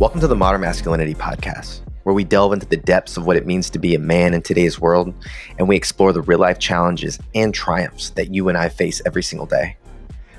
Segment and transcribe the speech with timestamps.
[0.00, 3.44] Welcome to the Modern Masculinity Podcast, where we delve into the depths of what it
[3.44, 5.12] means to be a man in today's world,
[5.58, 9.22] and we explore the real life challenges and triumphs that you and I face every
[9.22, 9.76] single day.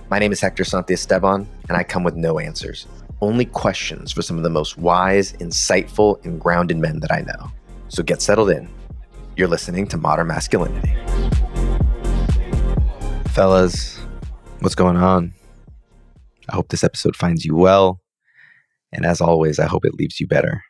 [0.10, 2.88] My name is Hector Santiesteban, and I come with no answers,
[3.22, 7.52] only questions for some of the most wise, insightful, and grounded men that I know.
[7.88, 8.68] So get settled in.
[9.38, 10.92] You're listening to Modern Masculinity.
[13.28, 14.00] Fellas,
[14.62, 15.36] what's going on?
[16.50, 18.01] I hope this episode finds you well
[18.92, 20.64] and as always, I hope it leaves you better.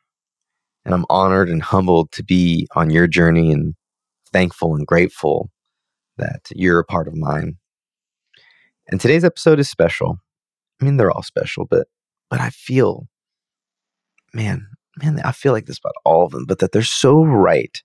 [0.85, 3.75] And I'm honored and humbled to be on your journey and
[4.31, 5.49] thankful and grateful
[6.17, 7.57] that you're a part of mine.
[8.87, 10.17] And today's episode is special.
[10.81, 11.87] I mean, they're all special, but
[12.29, 13.07] but I feel,
[14.33, 17.81] man, man, I feel like this about all of them, but that they're so right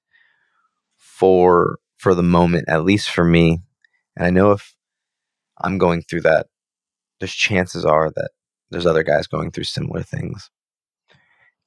[0.97, 3.61] for for the moment, at least for me.
[4.17, 4.75] And I know if
[5.61, 6.47] I'm going through that,
[7.21, 8.31] there's chances are that
[8.71, 10.51] there's other guys going through similar things.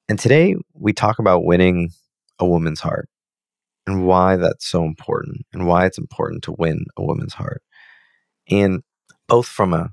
[0.08, 1.92] And today we talk about winning
[2.40, 3.08] a woman's heart
[3.86, 7.62] and why that's so important and why it's important to win a woman's heart.
[8.50, 8.82] And
[9.28, 9.90] both from a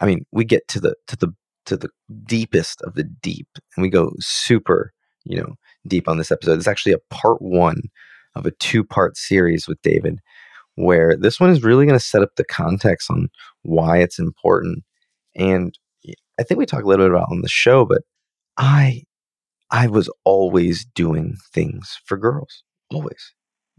[0.00, 1.32] I mean, we get to the to the
[1.66, 1.88] to the
[2.24, 4.92] deepest of the deep and we go super,
[5.24, 5.54] you know,
[5.86, 6.58] deep on this episode.
[6.58, 7.80] It's actually a part 1
[8.34, 10.18] of a two-part series with David
[10.74, 13.28] where this one is really going to set up the context on
[13.62, 14.82] why it's important
[15.36, 15.78] and
[16.38, 18.02] I think we talked a little bit about on the show, but
[18.58, 19.04] I
[19.70, 22.64] I was always doing things for girls.
[22.92, 23.34] Always.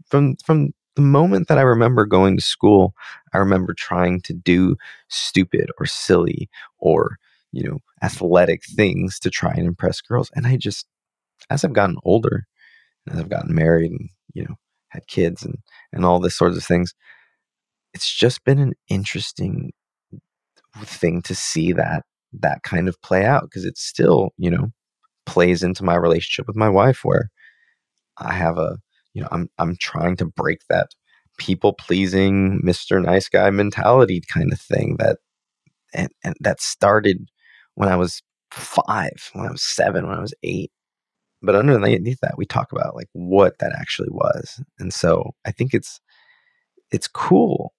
[0.08, 2.94] From from the moment that I remember going to school,
[3.34, 4.76] I remember trying to do
[5.08, 7.18] stupid or silly or,
[7.52, 10.30] you know, athletic things to try and impress girls.
[10.34, 10.86] And I just
[11.50, 12.46] as I've gotten older,
[13.10, 14.56] as I've gotten married and, you know,
[14.90, 15.56] had kids and
[15.92, 16.94] and all this sorts of things,
[17.94, 19.72] it's just been an interesting
[20.84, 22.04] thing to see that
[22.40, 24.70] that kind of play out because it still, you know,
[25.26, 27.30] plays into my relationship with my wife where
[28.18, 28.78] I have a,
[29.14, 30.88] you know, I'm I'm trying to break that
[31.38, 33.02] people pleasing Mr.
[33.02, 35.18] Nice Guy mentality kind of thing that
[35.94, 37.28] and, and that started
[37.74, 40.70] when I was five, when I was seven, when I was eight.
[41.42, 44.60] But underneath that, we talk about like what that actually was.
[44.78, 46.00] And so I think it's
[46.90, 47.72] it's cool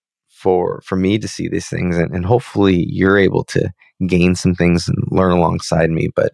[0.47, 3.69] for for me to see these things and, and hopefully you're able to
[4.07, 6.31] gain some things and learn alongside me but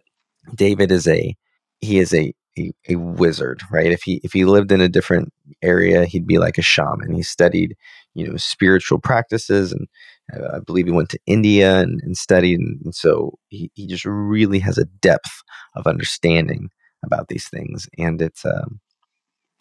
[0.54, 1.36] david is a
[1.82, 3.92] he is a, a, a wizard right?
[3.92, 7.12] If he if he lived in a different area he'd be like a shaman.
[7.12, 7.76] He studied
[8.14, 9.88] you know spiritual practices and
[10.32, 13.88] uh, i believe he went to india and, and studied and, and so he, he
[13.88, 15.42] just really has a depth
[15.76, 16.70] of understanding
[17.04, 18.80] about these things and it's um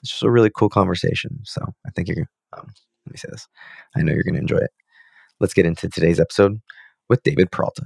[0.02, 2.68] it's just a really cool conversation so i think you're um,
[3.12, 3.48] let me say this.
[3.94, 4.70] I know you're going to enjoy it.
[5.38, 6.60] Let's get into today's episode
[7.10, 7.84] with David Peralta.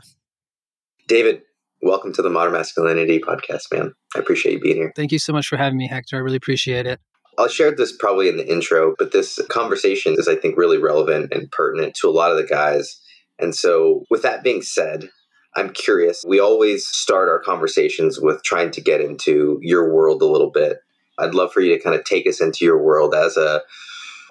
[1.09, 1.43] David,
[1.83, 3.93] welcome to the Modern Masculinity podcast, man.
[4.15, 4.93] I appreciate you being here.
[4.95, 6.17] Thank you so much for having me, Hector.
[6.17, 7.01] I really appreciate it.
[7.39, 11.33] I'll share this probably in the intro, but this conversation is, I think, really relevant
[11.33, 13.01] and pertinent to a lot of the guys.
[13.41, 15.11] And so, with that being said,
[15.57, 16.25] I'm curious.
[16.27, 20.79] We always start our conversations with trying to get into your world a little bit.
[21.19, 23.63] I'd love for you to kind of take us into your world as a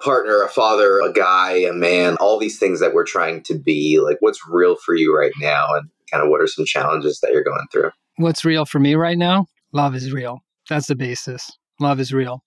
[0.02, 4.00] partner, a father, a guy, a man, all these things that we're trying to be.
[4.00, 5.74] Like, what's real for you right now?
[5.74, 7.90] And kind of what are some challenges that you're going through?
[8.16, 9.46] What's real for me right now?
[9.72, 10.40] Love is real.
[10.68, 11.50] That's the basis.
[11.80, 12.42] Love is real.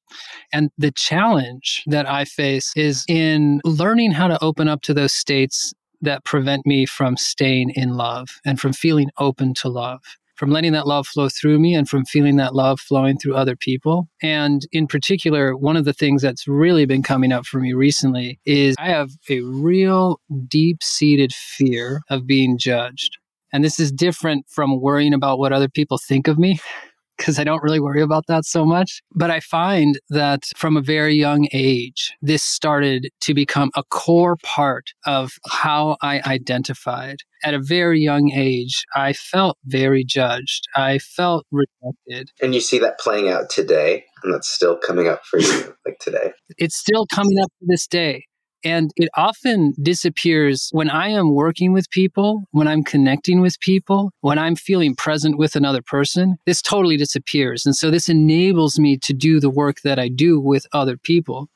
[0.51, 5.13] And the challenge that I face is in learning how to open up to those
[5.13, 10.01] states that prevent me from staying in love and from feeling open to love
[10.39, 13.57] from letting that love flow through me and from feeling that love flowing through other
[13.57, 14.07] people.
[14.23, 18.39] And in particular, one of the things that's really been coming up for me recently
[18.45, 23.17] is I have a real deep seated fear of being judged.
[23.51, 26.61] And this is different from worrying about what other people think of me
[27.19, 29.01] because I don't really worry about that so much.
[29.13, 34.37] But I find that from a very young age, this started to become a core
[34.41, 37.17] part of how I identified.
[37.43, 40.65] At a very young age, I felt very judged.
[40.75, 42.31] I felt rejected.
[42.41, 45.99] And you see that playing out today, and that's still coming up for you, like
[45.99, 46.31] today.
[46.57, 48.25] It's still coming up to this day.
[48.63, 54.11] And it often disappears when I am working with people, when I'm connecting with people,
[54.21, 56.37] when I'm feeling present with another person.
[56.45, 57.65] This totally disappears.
[57.65, 61.47] And so this enables me to do the work that I do with other people.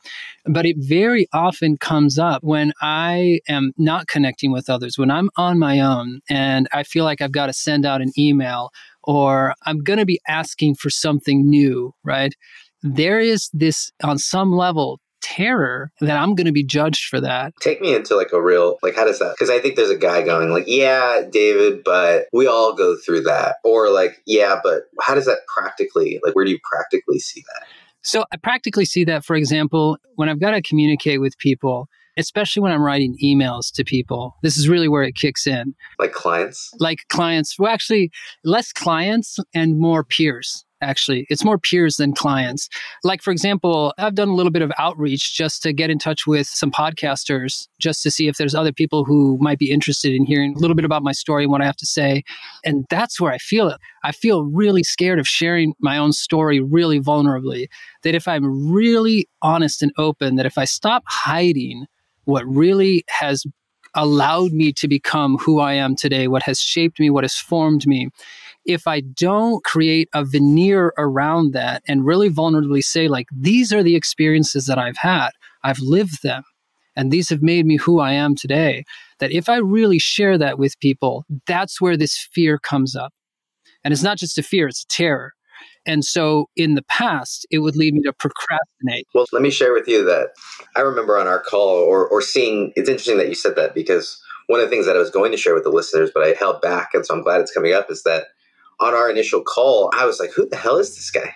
[0.46, 5.30] But it very often comes up when I am not connecting with others, when I'm
[5.36, 8.72] on my own and I feel like I've got to send out an email
[9.04, 12.34] or I'm going to be asking for something new, right?
[12.82, 17.54] There is this, on some level, terror that I'm going to be judged for that.
[17.62, 19.34] Take me into like a real, like, how does that?
[19.34, 23.22] Because I think there's a guy going, like, yeah, David, but we all go through
[23.22, 23.56] that.
[23.64, 27.66] Or like, yeah, but how does that practically, like, where do you practically see that?
[28.02, 31.88] So I practically see that, for example, when I've got to communicate with people,
[32.18, 34.36] especially when I'm writing emails to people.
[34.44, 35.74] This is really where it kicks in.
[35.98, 36.72] Like clients?
[36.80, 37.58] Like clients.
[37.58, 38.12] Well, actually,
[38.44, 41.26] less clients and more peers actually.
[41.30, 42.70] It's more peers than clients.
[43.04, 46.28] Like, for example, I've done a little bit of outreach just to get in touch
[46.28, 50.26] with some podcasters, just to see if there's other people who might be interested in
[50.26, 52.24] hearing a little bit about my story and what I have to say.
[52.64, 53.80] And that's where I feel it.
[54.04, 57.68] I feel really scared of sharing my own story really vulnerably.
[58.04, 61.86] That if I'm really honest and open, that if I stop hiding
[62.26, 63.46] what really has
[63.96, 67.86] allowed me to become who I am today, what has shaped me, what has formed
[67.86, 68.10] me,
[68.65, 73.83] if I don't create a veneer around that and really vulnerably say, like, these are
[73.83, 75.30] the experiences that I've had,
[75.63, 76.44] I've lived them,
[76.95, 78.86] and these have made me who I am today,
[79.19, 83.13] that if I really share that with people, that's where this fear comes up.
[83.83, 85.33] And it's not just a fear, it's a terror.
[85.86, 89.07] And so in the past, it would lead me to procrastinate.
[89.13, 90.30] Well, let me share with you that
[90.77, 94.21] I remember on our call or, or seeing, it's interesting that you said that because
[94.48, 96.36] one of the things that I was going to share with the listeners, but I
[96.39, 96.92] held back.
[96.94, 98.27] And so I'm glad it's coming up is that
[98.80, 101.36] on our initial call, I was like, who the hell is this guy?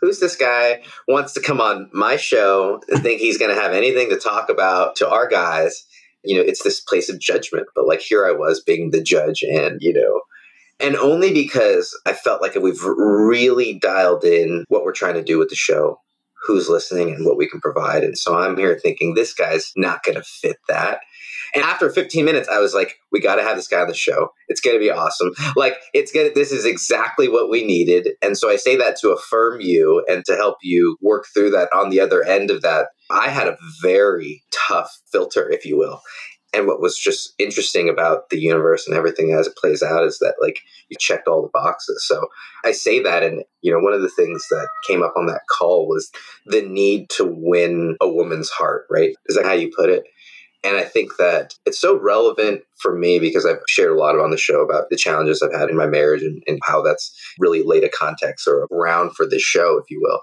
[0.00, 3.72] Who's this guy wants to come on my show and think he's going to have
[3.72, 5.86] anything to talk about to our guys?
[6.22, 7.66] You know, it's this place of judgment.
[7.74, 10.20] But like here I was being the judge and, you know,
[10.80, 15.38] and only because I felt like we've really dialed in what we're trying to do
[15.38, 16.00] with the show,
[16.46, 18.04] who's listening, and what we can provide.
[18.04, 21.00] And so I'm here thinking this guy's not going to fit that.
[21.54, 23.94] And after 15 minutes, I was like, we got to have this guy on the
[23.94, 24.30] show.
[24.48, 25.30] It's going to be awesome.
[25.54, 28.08] Like, it's going to, this is exactly what we needed.
[28.22, 31.72] And so I say that to affirm you and to help you work through that
[31.72, 32.88] on the other end of that.
[33.10, 36.00] I had a very tough filter, if you will.
[36.52, 40.18] And what was just interesting about the universe and everything as it plays out is
[40.20, 42.04] that, like, you checked all the boxes.
[42.06, 42.28] So
[42.64, 43.24] I say that.
[43.24, 46.10] And, you know, one of the things that came up on that call was
[46.46, 49.14] the need to win a woman's heart, right?
[49.26, 50.04] Is that how you put it?
[50.64, 54.30] And I think that it's so relevant for me because I've shared a lot on
[54.30, 57.62] the show about the challenges I've had in my marriage and, and, how that's really
[57.62, 60.20] laid a context or a ground for this show, if you will.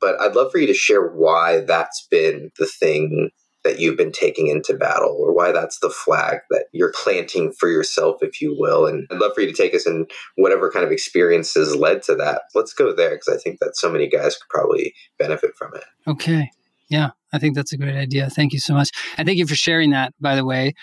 [0.00, 3.30] But I'd love for you to share why that's been the thing
[3.62, 7.68] that you've been taking into battle or why that's the flag that you're planting for
[7.68, 8.86] yourself, if you will.
[8.86, 10.06] And I'd love for you to take us in
[10.36, 12.42] whatever kind of experiences led to that.
[12.54, 15.84] Let's go there because I think that so many guys could probably benefit from it.
[16.06, 16.50] Okay.
[16.88, 18.28] Yeah, I think that's a great idea.
[18.30, 18.90] Thank you so much.
[19.16, 20.74] And thank you for sharing that, by the way.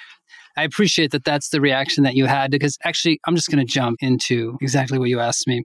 [0.55, 3.71] I appreciate that that's the reaction that you had because actually, I'm just going to
[3.71, 5.63] jump into exactly what you asked me.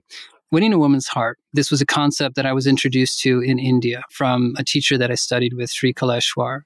[0.51, 1.37] Winning a woman's heart.
[1.53, 5.11] This was a concept that I was introduced to in India from a teacher that
[5.11, 6.61] I studied with, Sri Kaleshwar.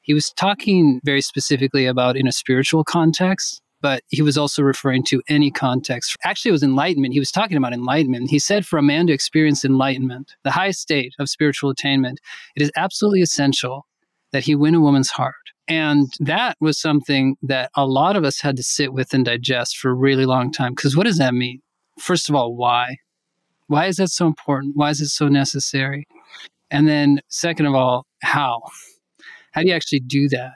[0.00, 5.02] He was talking very specifically about in a spiritual context but he was also referring
[5.04, 6.16] to any context.
[6.24, 7.12] Actually, it was enlightenment.
[7.12, 8.30] He was talking about enlightenment.
[8.30, 12.20] He said for a man to experience enlightenment, the highest state of spiritual attainment,
[12.56, 13.86] it is absolutely essential
[14.32, 15.34] that he win a woman's heart.
[15.68, 19.76] And that was something that a lot of us had to sit with and digest
[19.76, 20.72] for a really long time.
[20.72, 21.60] Because what does that mean?
[21.98, 22.96] First of all, why?
[23.66, 24.76] Why is that so important?
[24.76, 26.06] Why is it so necessary?
[26.70, 28.62] And then, second of all, how?
[29.52, 30.52] How do you actually do that?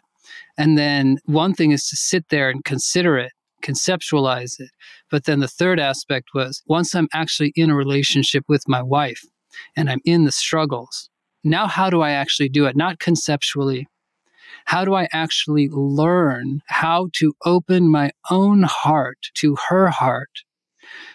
[0.58, 4.70] And then one thing is to sit there and consider it, conceptualize it.
[5.10, 9.22] But then the third aspect was once I'm actually in a relationship with my wife
[9.76, 11.08] and I'm in the struggles,
[11.44, 12.76] now how do I actually do it?
[12.76, 13.88] Not conceptually.
[14.67, 20.43] How do I actually learn how to open my own heart to her heart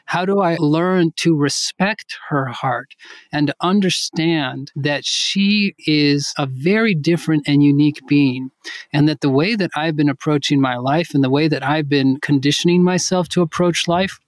[0.06, 2.94] how do I learn to respect her heart
[3.32, 8.52] and to understand that she is a very different and unique being?
[8.94, 11.90] And that the way that I've been approaching my life and the way that I've
[11.90, 14.20] been conditioning myself to approach life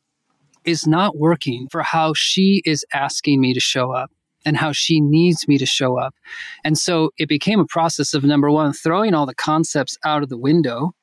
[0.66, 4.12] is not working for how she is asking me to show up
[4.46, 6.16] and how she needs me to show up.
[6.64, 10.30] And so it became a process of number one, throwing all the concepts out of
[10.30, 10.94] the window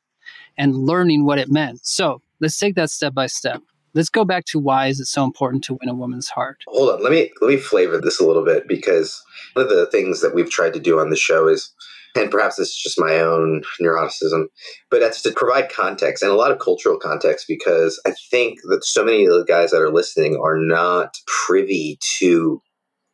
[0.57, 1.87] and learning what it meant.
[1.87, 3.63] So let's take that step by step
[3.97, 6.59] let's go back to why is it so important to win a woman's heart?
[6.69, 9.21] Hold on let me let me flavor this a little bit because
[9.55, 11.73] one of the things that we've tried to do on the show is
[12.15, 14.45] and perhaps this is just my own neuroticism
[14.91, 18.85] but that's to provide context and a lot of cultural context because i think that
[18.85, 22.61] so many of the guys that are listening are not privy to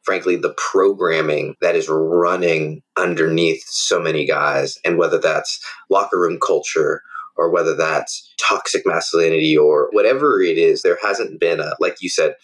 [0.04, 5.60] frankly the programming that is running underneath so many guys and whether that's
[5.90, 7.02] locker room culture
[7.36, 12.08] or whether that's toxic masculinity or whatever it is, there hasn't been a, like you
[12.08, 12.34] said,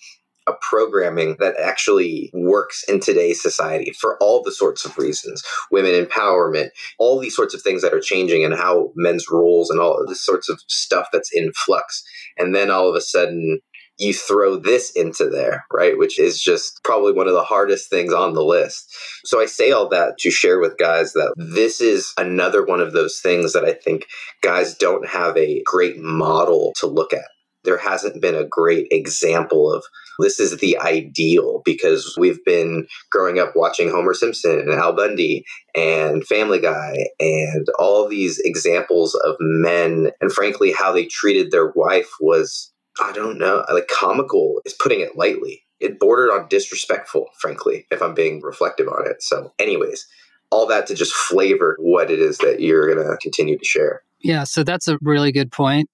[0.48, 5.92] a programming that actually works in today's society for all the sorts of reasons women
[5.92, 10.00] empowerment, all these sorts of things that are changing and how men's roles and all
[10.00, 12.02] of this sorts of stuff that's in flux.
[12.38, 13.60] And then all of a sudden,
[13.98, 15.98] you throw this into there, right?
[15.98, 18.96] Which is just probably one of the hardest things on the list.
[19.24, 22.92] So I say all that to share with guys that this is another one of
[22.92, 24.06] those things that I think
[24.42, 27.28] guys don't have a great model to look at.
[27.64, 29.84] There hasn't been a great example of
[30.20, 35.44] this is the ideal because we've been growing up watching Homer Simpson and Al Bundy
[35.76, 41.70] and Family Guy and all these examples of men and frankly how they treated their
[41.74, 43.64] wife was I don't know.
[43.68, 45.62] I like comical is putting it lightly.
[45.80, 49.22] It bordered on disrespectful, frankly, if I'm being reflective on it.
[49.22, 50.06] So, anyways,
[50.50, 54.02] all that to just flavor what it is that you're going to continue to share.
[54.20, 55.88] Yeah, so that's a really good point.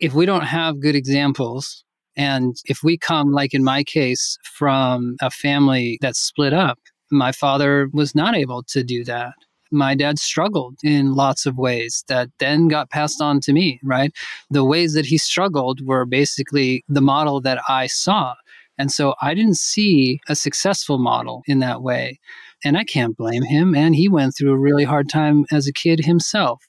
[0.00, 1.84] If we don't have good examples,
[2.16, 6.78] and if we come, like in my case, from a family that's split up,
[7.10, 9.34] my father was not able to do that
[9.70, 14.12] my dad struggled in lots of ways that then got passed on to me, right?
[14.50, 18.34] The ways that he struggled were basically the model that I saw.
[18.78, 22.18] And so I didn't see a successful model in that way.
[22.64, 23.74] And I can't blame him.
[23.74, 26.62] And he went through a really hard time as a kid himself.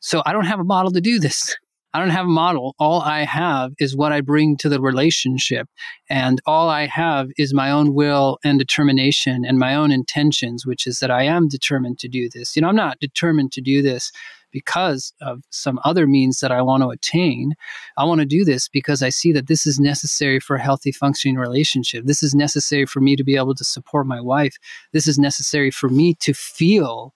[0.00, 1.56] So I don't have a model to do this.
[1.98, 2.76] I don't have a model.
[2.78, 5.66] All I have is what I bring to the relationship.
[6.08, 10.86] And all I have is my own will and determination and my own intentions, which
[10.86, 12.54] is that I am determined to do this.
[12.54, 14.12] You know, I'm not determined to do this
[14.52, 17.54] because of some other means that I want to attain.
[17.96, 20.92] I want to do this because I see that this is necessary for a healthy
[20.92, 22.04] functioning relationship.
[22.04, 24.54] This is necessary for me to be able to support my wife.
[24.92, 27.12] This is necessary for me to feel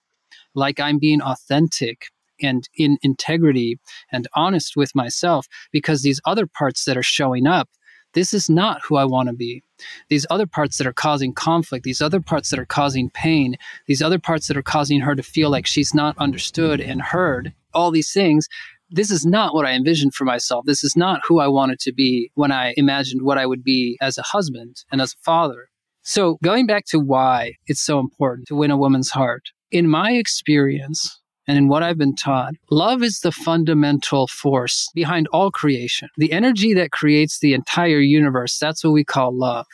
[0.55, 2.09] like I'm being authentic
[2.43, 3.79] and in integrity
[4.11, 7.69] and honest with myself because these other parts that are showing up
[8.13, 9.63] this is not who I want to be.
[10.09, 13.55] These other parts that are causing conflict, these other parts that are causing pain,
[13.87, 17.53] these other parts that are causing her to feel like she's not understood and heard,
[17.73, 18.47] all these things,
[18.89, 20.65] this is not what I envisioned for myself.
[20.65, 23.97] This is not who I wanted to be when I imagined what I would be
[23.99, 25.69] as a husband and as a father.
[26.03, 30.11] So, going back to why it's so important to win a woman's heart, in my
[30.11, 36.09] experience, and in what I've been taught, love is the fundamental force behind all creation.
[36.17, 39.65] The energy that creates the entire universe, that's what we call love.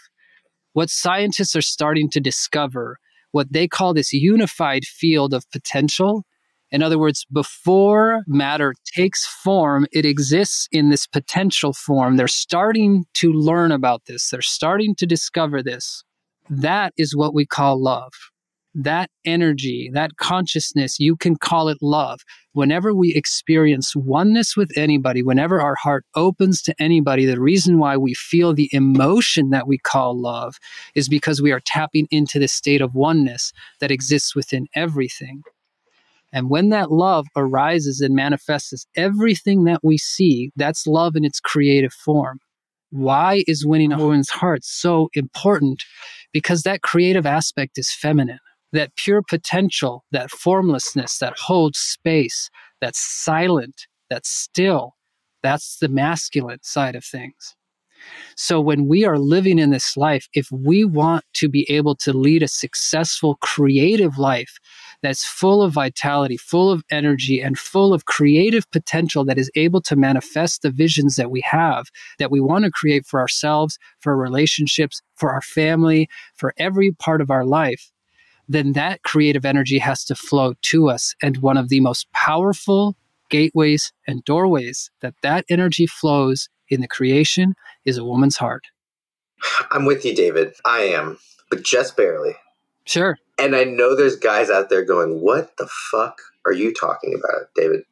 [0.74, 2.98] What scientists are starting to discover,
[3.32, 6.26] what they call this unified field of potential.
[6.72, 12.18] In other words, before matter takes form, it exists in this potential form.
[12.18, 16.04] They're starting to learn about this, they're starting to discover this.
[16.50, 18.14] That is what we call love
[18.76, 22.22] that energy, that consciousness, you can call it love.
[22.54, 27.98] Whenever we experience oneness with anybody, whenever our heart opens to anybody, the reason why
[27.98, 30.58] we feel the emotion that we call love
[30.96, 35.42] is because we are tapping into this state of oneness that exists within everything.
[36.32, 41.26] And when that love arises and manifests as everything that we see, that's love in
[41.26, 42.40] its creative form.
[42.92, 45.84] Why is winning a woman's heart so important?
[46.34, 48.40] Because that creative aspect is feminine
[48.74, 52.50] that pure potential, that formlessness, that holds space,
[52.82, 54.96] that's silent, that's still,
[55.44, 57.56] that's the masculine side of things.
[58.36, 62.14] So when we are living in this life, if we want to be able to
[62.14, 64.58] lead a successful creative life
[65.02, 69.82] that's full of vitality, full of energy, and full of creative potential that is able
[69.82, 71.88] to manifest the visions that we have,
[72.20, 76.92] that we want to create for ourselves, for our relationships, for our family, for every
[76.92, 77.92] part of our life,
[78.50, 81.15] then that creative energy has to flow to us.
[81.22, 82.98] And one of the most powerful
[83.29, 87.53] gateways and doorways that that energy flows in the creation
[87.86, 88.63] is a woman's heart.
[89.72, 90.53] I'm with you, David.
[90.65, 91.18] I am,
[91.50, 92.36] but just barely.
[92.86, 93.18] Sure.
[93.38, 97.50] And I know there's guys out there going, What the fuck are you talking about,
[97.56, 97.84] David?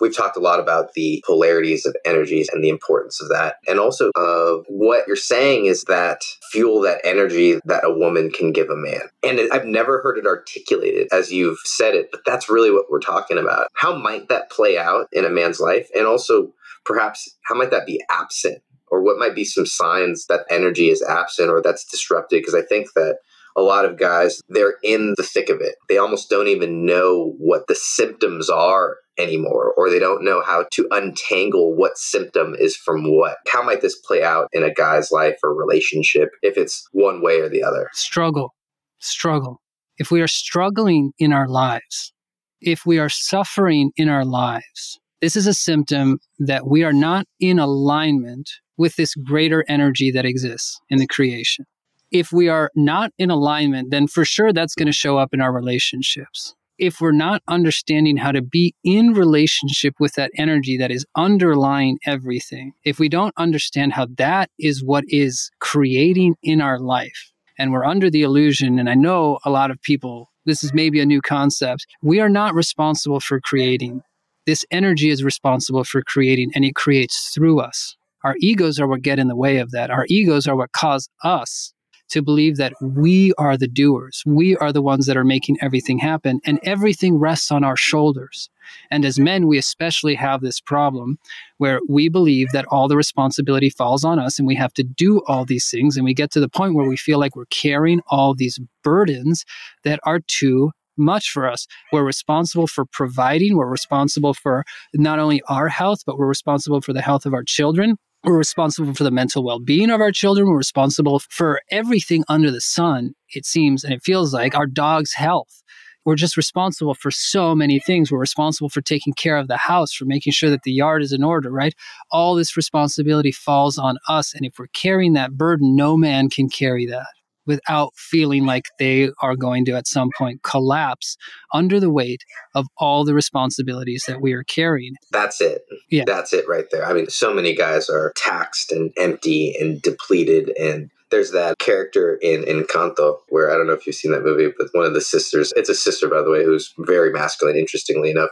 [0.00, 3.56] We've talked a lot about the polarities of energies and the importance of that.
[3.66, 8.52] And also of what you're saying is that fuel that energy that a woman can
[8.52, 9.02] give a man.
[9.22, 13.00] And I've never heard it articulated as you've said it, but that's really what we're
[13.00, 13.68] talking about.
[13.74, 15.88] How might that play out in a man's life?
[15.94, 16.52] And also
[16.84, 18.62] perhaps how might that be absent?
[18.88, 22.40] Or what might be some signs that energy is absent or that's disrupted?
[22.40, 23.18] Because I think that
[23.56, 25.74] a lot of guys, they're in the thick of it.
[25.88, 30.66] They almost don't even know what the symptoms are anymore, or they don't know how
[30.72, 33.36] to untangle what symptom is from what.
[33.48, 37.40] How might this play out in a guy's life or relationship if it's one way
[37.40, 37.88] or the other?
[37.92, 38.54] Struggle,
[38.98, 39.60] struggle.
[39.98, 42.12] If we are struggling in our lives,
[42.60, 47.26] if we are suffering in our lives, this is a symptom that we are not
[47.40, 51.64] in alignment with this greater energy that exists in the creation.
[52.10, 55.40] If we are not in alignment, then for sure that's going to show up in
[55.40, 56.54] our relationships.
[56.78, 61.98] If we're not understanding how to be in relationship with that energy that is underlying
[62.04, 67.72] everything, if we don't understand how that is what is creating in our life, and
[67.72, 71.06] we're under the illusion, and I know a lot of people, this is maybe a
[71.06, 74.02] new concept, we are not responsible for creating.
[74.44, 77.96] This energy is responsible for creating, and it creates through us.
[78.22, 79.90] Our egos are what get in the way of that.
[79.90, 81.72] Our egos are what cause us
[82.10, 84.22] to believe that we are the doers.
[84.26, 88.48] We are the ones that are making everything happen, and everything rests on our shoulders.
[88.90, 91.18] And as men, we especially have this problem
[91.58, 95.22] where we believe that all the responsibility falls on us and we have to do
[95.26, 95.96] all these things.
[95.96, 99.44] And we get to the point where we feel like we're carrying all these burdens
[99.84, 101.66] that are too much for us.
[101.92, 106.92] We're responsible for providing, we're responsible for not only our health, but we're responsible for
[106.92, 107.96] the health of our children.
[108.26, 110.48] We're responsible for the mental well being of our children.
[110.48, 115.12] We're responsible for everything under the sun, it seems, and it feels like our dog's
[115.12, 115.62] health.
[116.04, 118.10] We're just responsible for so many things.
[118.10, 121.12] We're responsible for taking care of the house, for making sure that the yard is
[121.12, 121.74] in order, right?
[122.10, 124.34] All this responsibility falls on us.
[124.34, 127.06] And if we're carrying that burden, no man can carry that
[127.46, 131.16] without feeling like they are going to at some point collapse
[131.52, 132.22] under the weight
[132.54, 134.94] of all the responsibilities that we are carrying.
[135.12, 135.62] That's it.
[135.90, 136.04] Yeah.
[136.06, 136.84] That's it right there.
[136.84, 142.18] I mean, so many guys are taxed and empty and depleted and there's that character
[142.20, 145.00] in Encanto where I don't know if you've seen that movie, but one of the
[145.00, 148.30] sisters, it's a sister, by the way, who's very masculine, interestingly enough,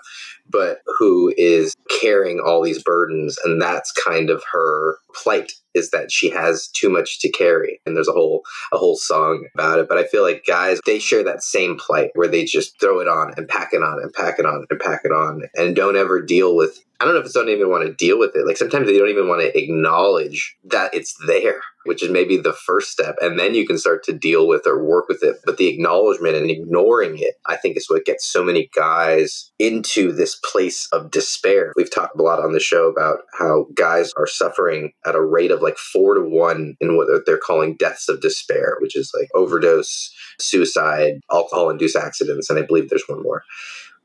[0.51, 3.39] but who is carrying all these burdens.
[3.45, 7.81] And that's kind of her plight is that she has too much to carry.
[7.87, 9.89] And there's a whole, a whole song about it.
[9.89, 13.09] But I feel like guys, they share that same plight where they just throw it
[13.09, 15.97] on and pack it on and pack it on and pack it on and don't
[15.97, 18.47] ever deal with I don't know if it's don't even want to deal with it.
[18.47, 22.53] Like sometimes they don't even want to acknowledge that it's there, which is maybe the
[22.53, 23.17] first step.
[23.21, 25.37] And then you can start to deal with or work with it.
[25.45, 30.13] But the acknowledgement and ignoring it, I think is what gets so many guys into
[30.13, 31.73] this place of despair.
[31.77, 35.51] We've talked a lot on the show about how guys are suffering at a rate
[35.51, 39.29] of like four to one in what they're calling deaths of despair, which is like
[39.35, 42.49] overdose, suicide, alcohol induced accidents.
[42.49, 43.43] And I believe there's one more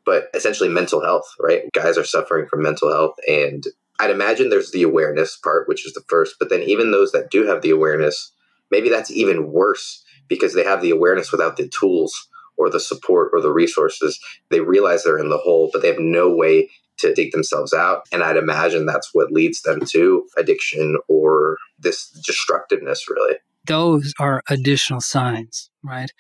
[0.10, 1.72] but essentially mental health, right?
[1.72, 3.14] Guys are suffering from mental health.
[3.28, 3.64] And
[4.00, 7.30] I'd imagine there's the awareness part, which is the first, but then even those that
[7.30, 8.32] do have the awareness,
[8.72, 13.30] maybe that's even worse because they have the awareness without the tools or the support
[13.34, 14.20] or the resources.
[14.50, 18.04] They realize they're in the hole, but they have no way to dig themselves out.
[18.12, 23.36] And I'd imagine that's what leads them to addiction or this destructiveness, really.
[23.66, 26.12] Those are additional signs, right?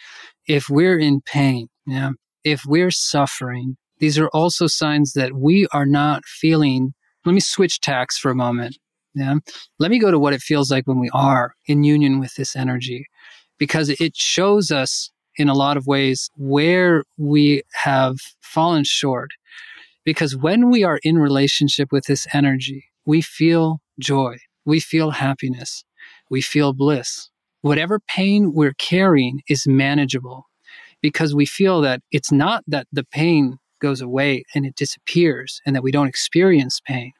[0.47, 2.11] If we're in pain, yeah,
[2.43, 6.93] if we're suffering, these are also signs that we are not feeling.
[7.25, 8.77] Let me switch tacks for a moment.
[9.15, 9.35] Yeah.
[9.79, 12.55] Let me go to what it feels like when we are in union with this
[12.55, 13.07] energy,
[13.57, 19.31] because it shows us in a lot of ways where we have fallen short.
[20.09, 25.83] Because when we are in relationship with this energy, we feel joy, we feel happiness,
[26.31, 27.29] we feel bliss.
[27.61, 30.47] Whatever pain we're carrying is manageable
[30.99, 35.75] because we feel that it's not that the pain goes away and it disappears and
[35.75, 37.11] that we don't experience pain.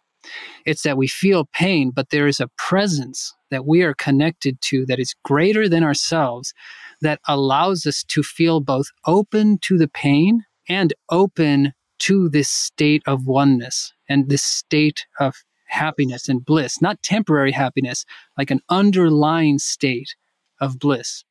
[0.65, 4.87] It's that we feel pain, but there is a presence that we are connected to
[4.87, 6.55] that is greater than ourselves
[7.01, 13.03] that allows us to feel both open to the pain and open to this state
[13.07, 15.35] of oneness and this state of
[15.67, 18.05] happiness and bliss, not temporary happiness,
[18.37, 20.15] like an underlying state
[20.59, 21.23] of bliss.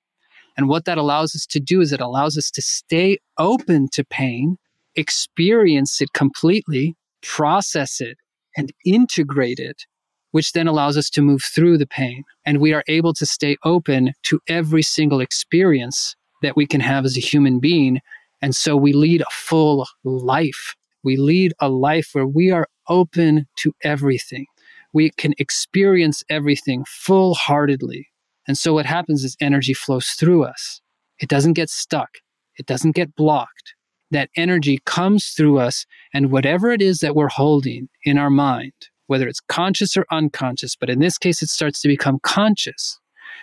[0.57, 4.05] And what that allows us to do is it allows us to stay open to
[4.05, 4.57] pain,
[4.97, 8.19] experience it completely, process it,
[8.57, 9.85] and integrate it,
[10.33, 12.25] which then allows us to move through the pain.
[12.45, 17.05] And we are able to stay open to every single experience that we can have
[17.05, 18.01] as a human being.
[18.41, 20.75] And so we lead a full life.
[21.03, 24.47] We lead a life where we are open to everything.
[24.93, 28.09] We can experience everything full heartedly
[28.49, 30.81] and so what happens is energy flows through us.
[31.21, 32.09] It doesn't get stuck.
[32.57, 33.75] It doesn't get blocked.
[34.11, 38.73] That energy comes through us and whatever it is that we're holding in our mind,
[39.07, 42.99] whether it's conscious or unconscious, but in this case, it starts to become conscious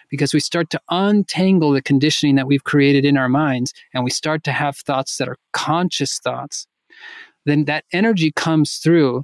[0.10, 4.10] because we start to untangle the conditioning that we've created in our minds and we
[4.10, 6.68] start to have thoughts that are conscious thoughts.
[7.46, 9.24] Then that energy comes through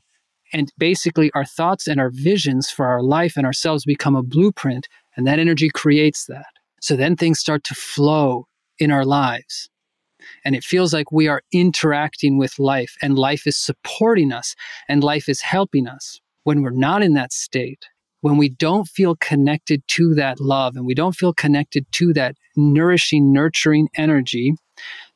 [0.54, 4.88] and basically our thoughts and our visions for our life and ourselves become a blueprint
[5.16, 6.46] and that energy creates that.
[6.82, 8.48] So then things start to flow
[8.80, 9.70] in our lives.
[10.46, 14.56] And it feels like we are interacting with life and life is supporting us
[14.88, 16.20] and life is helping us.
[16.44, 17.86] When we're not in that state,
[18.22, 22.36] when we don't feel connected to that love and we don't feel connected to that
[22.56, 24.54] nourishing, nurturing energy,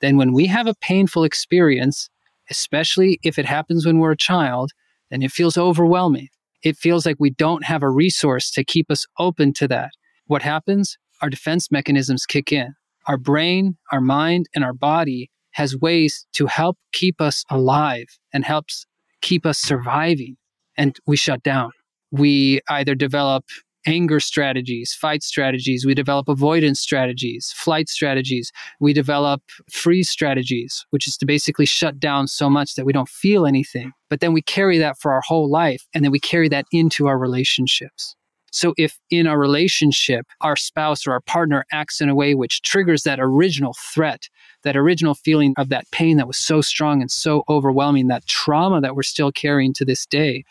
[0.01, 2.09] then when we have a painful experience,
[2.49, 4.71] especially if it happens when we're a child,
[5.09, 6.29] then it feels overwhelming.
[6.63, 9.91] It feels like we don't have a resource to keep us open to that.
[10.25, 10.97] What happens?
[11.21, 12.73] Our defense mechanisms kick in.
[13.07, 18.43] Our brain, our mind, and our body has ways to help keep us alive and
[18.43, 18.87] helps
[19.21, 20.37] keep us surviving.
[20.75, 21.71] And we shut down.
[22.17, 23.45] We either develop
[23.85, 25.85] anger strategies, fight strategies.
[25.85, 28.51] We develop avoidance strategies, flight strategies.
[28.79, 33.09] We develop freeze strategies, which is to basically shut down so much that we don't
[33.09, 33.91] feel anything.
[34.09, 37.07] But then we carry that for our whole life and then we carry that into
[37.07, 38.15] our relationships.
[38.51, 42.61] So if in a relationship, our spouse or our partner acts in a way which
[42.61, 44.29] triggers that original threat,
[44.63, 48.79] that original feeling of that pain that was so strong and so overwhelming, that trauma
[48.79, 50.45] that we're still carrying to this day,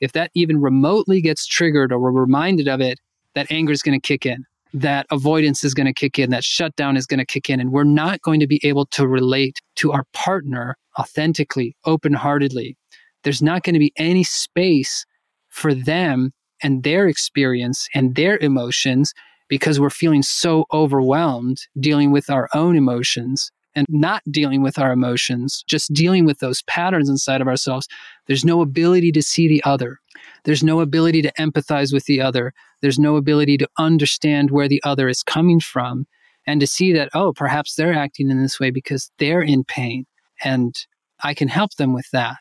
[0.00, 2.98] if that even remotely gets triggered or we're reminded of it,
[3.34, 6.44] that anger is going to kick in, that avoidance is going to kick in, that
[6.44, 9.58] shutdown is going to kick in, and we're not going to be able to relate
[9.76, 12.76] to our partner authentically, open heartedly.
[13.24, 15.04] There's not going to be any space
[15.48, 16.32] for them
[16.62, 19.12] and their experience and their emotions
[19.48, 24.92] because we're feeling so overwhelmed dealing with our own emotions and not dealing with our
[24.92, 27.86] emotions, just dealing with those patterns inside of ourselves,
[28.26, 29.98] there's no ability to see the other.
[30.44, 32.52] There's no ability to empathize with the other.
[32.80, 36.06] There's no ability to understand where the other is coming from
[36.46, 40.06] and to see that, oh, perhaps they're acting in this way because they're in pain
[40.42, 40.74] and
[41.22, 42.38] I can help them with that.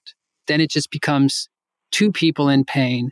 [0.48, 1.50] Then it just becomes
[1.92, 3.12] two people in pain,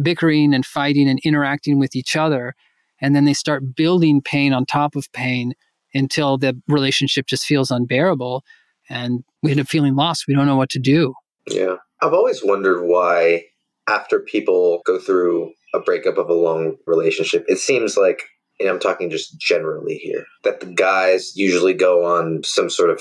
[0.00, 2.54] bickering and fighting and interacting with each other.
[3.00, 5.54] And then they start building pain on top of pain
[5.94, 8.44] until the relationship just feels unbearable
[8.88, 10.24] and we end up feeling lost.
[10.26, 11.14] We don't know what to do.
[11.46, 11.76] Yeah.
[12.00, 13.44] I've always wondered why,
[13.88, 18.22] after people go through a breakup of a long relationship, it seems like,
[18.60, 23.00] and I'm talking just generally here, that the guys usually go on some sort of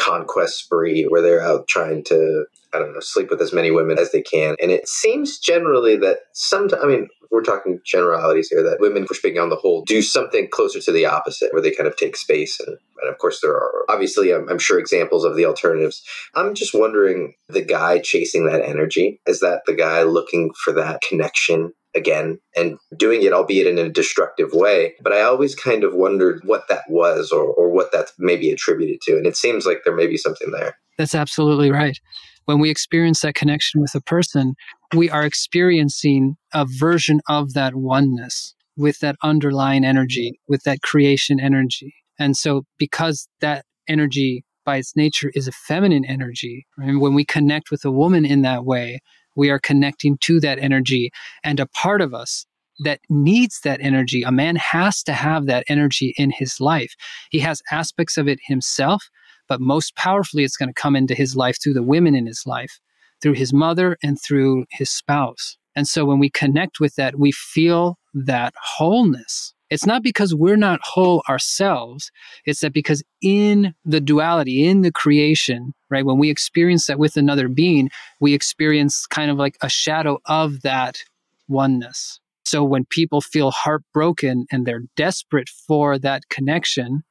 [0.00, 3.98] conquest spree where they're out trying to I don't know, sleep with as many women
[3.98, 4.56] as they can.
[4.62, 9.14] And it seems generally that sometimes, I mean, we're talking generalities here, that women, for
[9.14, 12.16] speaking on the whole, do something closer to the opposite, where they kind of take
[12.16, 12.58] space.
[12.60, 16.02] And, and of course, there are obviously, I'm, I'm sure, examples of the alternatives.
[16.34, 21.02] I'm just wondering the guy chasing that energy, is that the guy looking for that
[21.02, 24.94] connection again and doing it, albeit in a destructive way.
[25.02, 29.00] But I always kind of wondered what that was or, or what that's maybe attributed
[29.02, 29.12] to.
[29.12, 30.76] And it seems like there may be something there.
[30.98, 31.98] That's absolutely right
[32.50, 34.54] when we experience that connection with a person,
[34.94, 41.38] we are experiencing a version of that oneness with that underlying energy, with that creation
[41.38, 41.94] energy.
[42.18, 47.70] And so, because that energy by its nature is a feminine energy, when we connect
[47.70, 48.98] with a woman in that way,
[49.36, 51.10] we are connecting to that energy
[51.44, 52.46] and a part of us
[52.80, 54.22] that needs that energy.
[54.22, 56.94] A man has to have that energy in his life.
[57.30, 59.08] He has aspects of it himself,
[59.48, 62.44] but most powerfully, it's going to come into his life through the women in his
[62.46, 62.80] life,
[63.20, 65.58] through his mother and through his spouse.
[65.76, 69.54] And so when we connect with that, we feel that wholeness.
[69.70, 72.10] It's not because we're not whole ourselves.
[72.44, 77.16] It's that because in the duality, in the creation, right, when we experience that with
[77.16, 80.98] another being, we experience kind of like a shadow of that
[81.48, 82.20] oneness.
[82.44, 87.02] So when people feel heartbroken and they're desperate for that connection,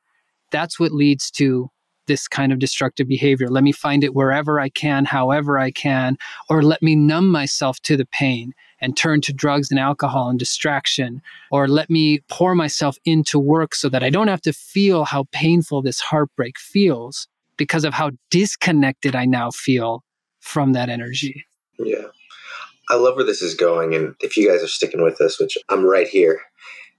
[0.51, 1.69] that's what leads to
[2.09, 3.47] this kind of destructive behavior.
[3.47, 6.17] Let me find it wherever I can, however I can,
[6.49, 10.37] or let me numb myself to the pain and turn to drugs and alcohol and
[10.37, 15.05] distraction, or let me pour myself into work so that I don't have to feel
[15.05, 20.03] how painful this heartbreak feels because of how disconnected I now feel
[20.39, 21.45] from that energy.
[21.77, 22.07] Yeah.
[22.89, 23.93] I love where this is going.
[23.93, 26.41] And if you guys are sticking with us, which I'm right here,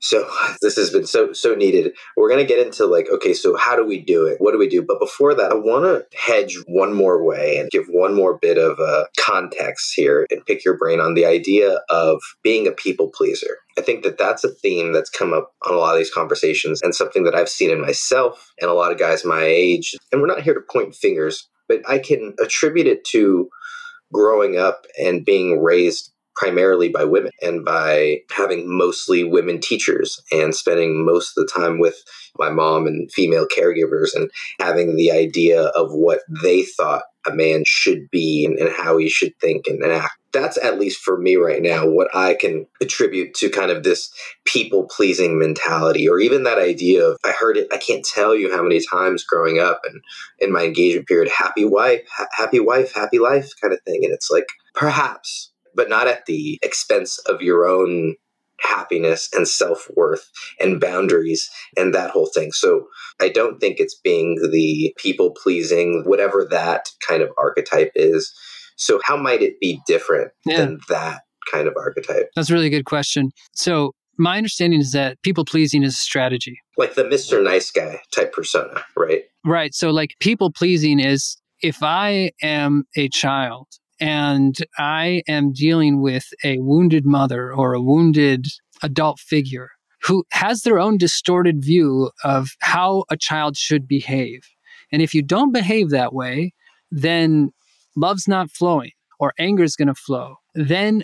[0.01, 0.29] so
[0.63, 1.93] this has been so so needed.
[2.17, 4.37] We're gonna get into like, okay, so how do we do it?
[4.41, 4.83] What do we do?
[4.83, 8.59] But before that, I want to hedge one more way and give one more bit
[8.59, 13.11] of uh, context here and pick your brain on the idea of being a people
[13.15, 13.59] pleaser.
[13.79, 16.81] I think that that's a theme that's come up on a lot of these conversations
[16.83, 19.95] and something that I've seen in myself and a lot of guys my age.
[20.11, 23.49] And we're not here to point fingers, but I can attribute it to
[24.13, 30.55] growing up and being raised primarily by women and by having mostly women teachers and
[30.55, 32.03] spending most of the time with
[32.39, 37.63] my mom and female caregivers and having the idea of what they thought a man
[37.67, 40.15] should be and, and how he should think and, and act.
[40.33, 44.11] That's at least for me right now what I can attribute to kind of this
[44.47, 47.69] people pleasing mentality, or even that idea of I heard it.
[47.71, 50.01] I can't tell you how many times growing up and
[50.39, 54.01] in my engagement period, happy wife, ha- happy wife, happy life kind of thing.
[54.05, 58.15] And it's like perhaps but not at the expense of your own
[58.61, 60.31] happiness and self worth
[60.61, 62.53] and boundaries and that whole thing.
[62.53, 62.87] So
[63.21, 68.33] I don't think it's being the people pleasing, whatever that kind of archetype is.
[68.77, 70.57] So, how might it be different yeah.
[70.57, 72.31] than that kind of archetype?
[72.35, 73.31] That's a really good question.
[73.53, 76.59] So, my understanding is that people pleasing is a strategy.
[76.79, 77.45] Like the Mr.
[77.45, 79.25] Nice Guy type persona, right?
[79.45, 79.75] Right.
[79.75, 83.67] So, like people pleasing is if I am a child
[84.01, 88.47] and I am dealing with a wounded mother or a wounded
[88.83, 89.69] adult figure
[90.03, 94.41] who has their own distorted view of how a child should behave.
[94.91, 96.53] And if you don't behave that way,
[96.91, 97.51] then
[97.97, 100.37] love's not flowing or anger is going to flow.
[100.55, 101.03] Then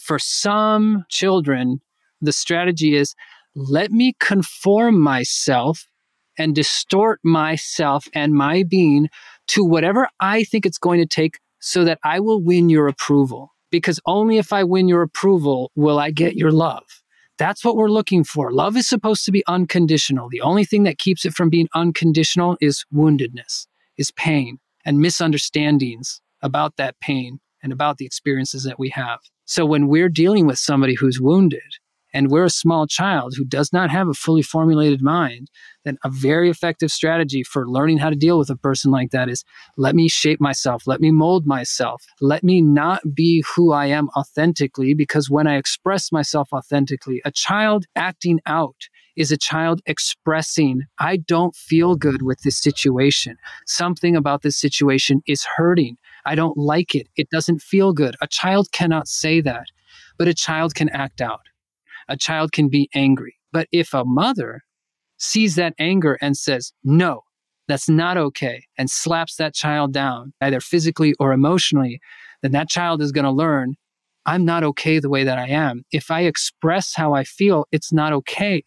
[0.00, 1.80] for some children,
[2.20, 3.14] the strategy is
[3.54, 5.86] let me conform myself
[6.38, 9.08] and distort myself and my being
[9.48, 13.52] to whatever I think it's going to take so that I will win your approval.
[13.70, 16.84] Because only if I win your approval will I get your love.
[17.38, 18.52] That's what we're looking for.
[18.52, 20.28] Love is supposed to be unconditional.
[20.30, 23.66] The only thing that keeps it from being unconditional is woundedness,
[23.98, 29.18] is pain, and misunderstandings about that pain and about the experiences that we have.
[29.44, 31.62] So when we're dealing with somebody who's wounded,
[32.16, 35.50] and we're a small child who does not have a fully formulated mind,
[35.84, 39.28] then a very effective strategy for learning how to deal with a person like that
[39.28, 39.44] is
[39.76, 44.08] let me shape myself, let me mold myself, let me not be who I am
[44.16, 50.84] authentically, because when I express myself authentically, a child acting out is a child expressing,
[50.98, 53.36] I don't feel good with this situation.
[53.66, 55.98] Something about this situation is hurting.
[56.24, 57.08] I don't like it.
[57.16, 58.16] It doesn't feel good.
[58.22, 59.66] A child cannot say that,
[60.16, 61.42] but a child can act out
[62.08, 63.36] a child can be angry.
[63.52, 64.62] But if a mother
[65.18, 67.22] sees that anger and says, no,
[67.68, 72.00] that's not okay, and slaps that child down, either physically or emotionally,
[72.42, 73.74] then that child is going to learn,
[74.24, 75.84] I'm not okay the way that I am.
[75.92, 78.64] If I express how I feel, it's not okay.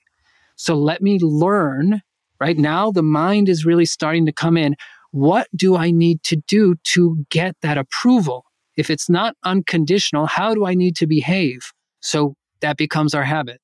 [0.56, 2.02] So let me learn.
[2.40, 4.76] Right now, the mind is really starting to come in.
[5.12, 8.46] What do I need to do to get that approval?
[8.78, 11.72] If it's not unconditional, how do I need to behave?
[12.02, 13.60] So that becomes our habit.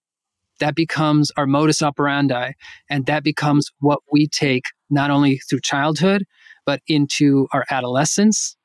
[0.60, 2.52] That becomes our modus operandi.
[2.90, 6.24] And that becomes what we take not only through childhood,
[6.66, 8.56] but into our adolescence,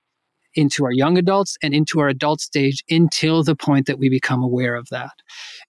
[0.54, 4.42] into our young adults, and into our adult stage until the point that we become
[4.42, 5.12] aware of that.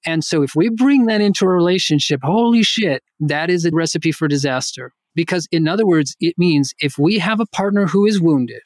[0.05, 4.11] And so if we bring that into a relationship, holy shit, that is a recipe
[4.11, 4.93] for disaster.
[5.13, 8.61] Because, in other words, it means if we have a partner who is wounded,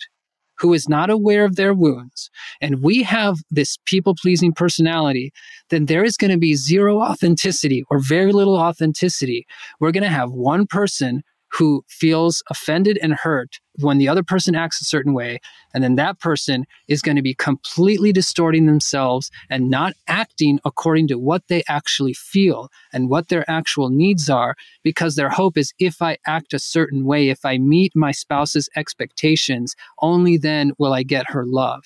[0.57, 2.29] who is not aware of their wounds,
[2.61, 5.31] and we have this people pleasing personality,
[5.69, 9.45] then there is going to be zero authenticity or very little authenticity.
[9.79, 14.55] We're going to have one person who feels offended and hurt when the other person
[14.55, 15.39] acts a certain way.
[15.73, 21.08] And then that person is going to be completely distorting themselves and not acting according
[21.10, 25.73] to what they actually feel and what their actual needs are, because their hope is
[25.79, 30.93] if I act a certain way, if I meet my spouse's expectations, only then will
[30.93, 31.84] I get her love.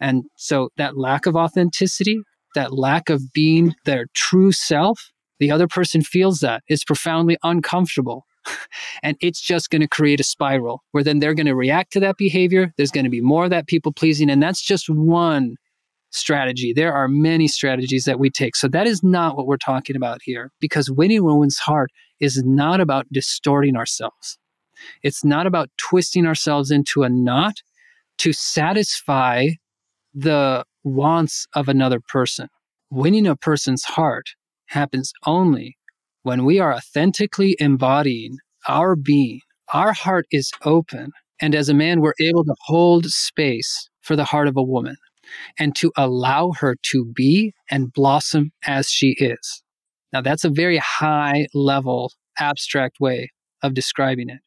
[0.00, 2.20] And so that lack of authenticity,
[2.54, 6.62] that lack of being their true self, the other person feels that.
[6.68, 8.26] It's profoundly uncomfortable
[9.02, 12.00] and it's just going to create a spiral where then they're going to react to
[12.00, 12.72] that behavior.
[12.76, 14.30] There's going to be more of that people pleasing.
[14.30, 15.56] And that's just one
[16.10, 16.72] strategy.
[16.72, 18.56] There are many strategies that we take.
[18.56, 22.42] So that is not what we're talking about here because winning a woman's heart is
[22.44, 24.38] not about distorting ourselves.
[25.02, 27.56] It's not about twisting ourselves into a knot
[28.18, 29.48] to satisfy
[30.14, 32.48] the wants of another person.
[32.90, 34.30] Winning a person's heart
[34.66, 35.75] happens only
[36.26, 39.38] when we are authentically embodying our being,
[39.72, 41.12] our heart is open.
[41.40, 44.96] And as a man, we're able to hold space for the heart of a woman
[45.56, 49.62] and to allow her to be and blossom as she is.
[50.12, 52.10] Now, that's a very high level,
[52.40, 53.30] abstract way
[53.62, 54.40] of describing it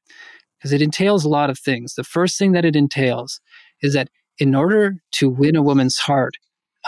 [0.57, 1.93] because it entails a lot of things.
[1.93, 3.39] The first thing that it entails
[3.81, 6.33] is that in order to win a woman's heart,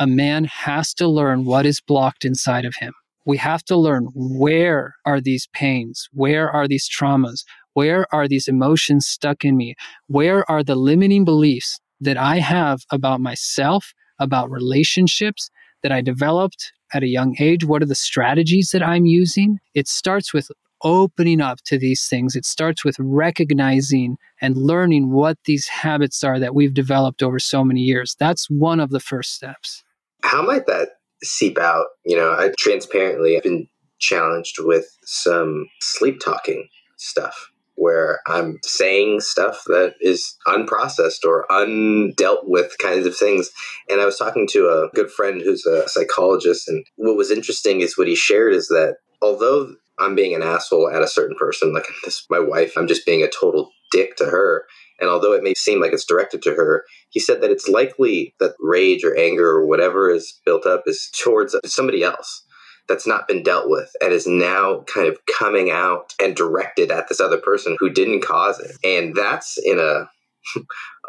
[0.02, 2.92] a man has to learn what is blocked inside of him
[3.26, 6.08] we have to learn where are these pains?
[6.12, 7.44] Where are these traumas?
[7.74, 9.76] Where are these emotions stuck in me?
[10.08, 15.50] Where are the limiting beliefs that I have about myself, about relationships
[15.84, 17.64] that I developed at a young age?
[17.64, 19.60] What are the strategies that I'm using?
[19.74, 20.50] It starts with
[20.84, 22.36] opening up to these things.
[22.36, 27.64] It starts with recognizing and learning what these habits are that we've developed over so
[27.64, 28.16] many years.
[28.20, 29.84] That's one of the first steps.
[30.24, 30.90] How might that
[31.24, 31.86] seep out.
[32.06, 33.68] You know, I transparently I've been
[34.00, 37.52] challenged with some sleep talking stuff.
[37.76, 43.50] where I'm saying stuff that is unprocessed or undealt with kinds of things.
[43.90, 47.82] And I was talking to a good friend who's a psychologist, and what was interesting
[47.82, 51.74] is what he shared is that although I'm being an asshole at a certain person,
[51.74, 54.66] like this, my wife, I'm just being a total dick to her.
[55.02, 58.36] And although it may seem like it's directed to her, he said that it's likely
[58.40, 62.46] that rage or anger or whatever is built up is towards somebody else
[62.88, 67.08] that's not been dealt with and is now kind of coming out and directed at
[67.10, 68.76] this other person who didn't cause it.
[68.84, 70.10] And that's in a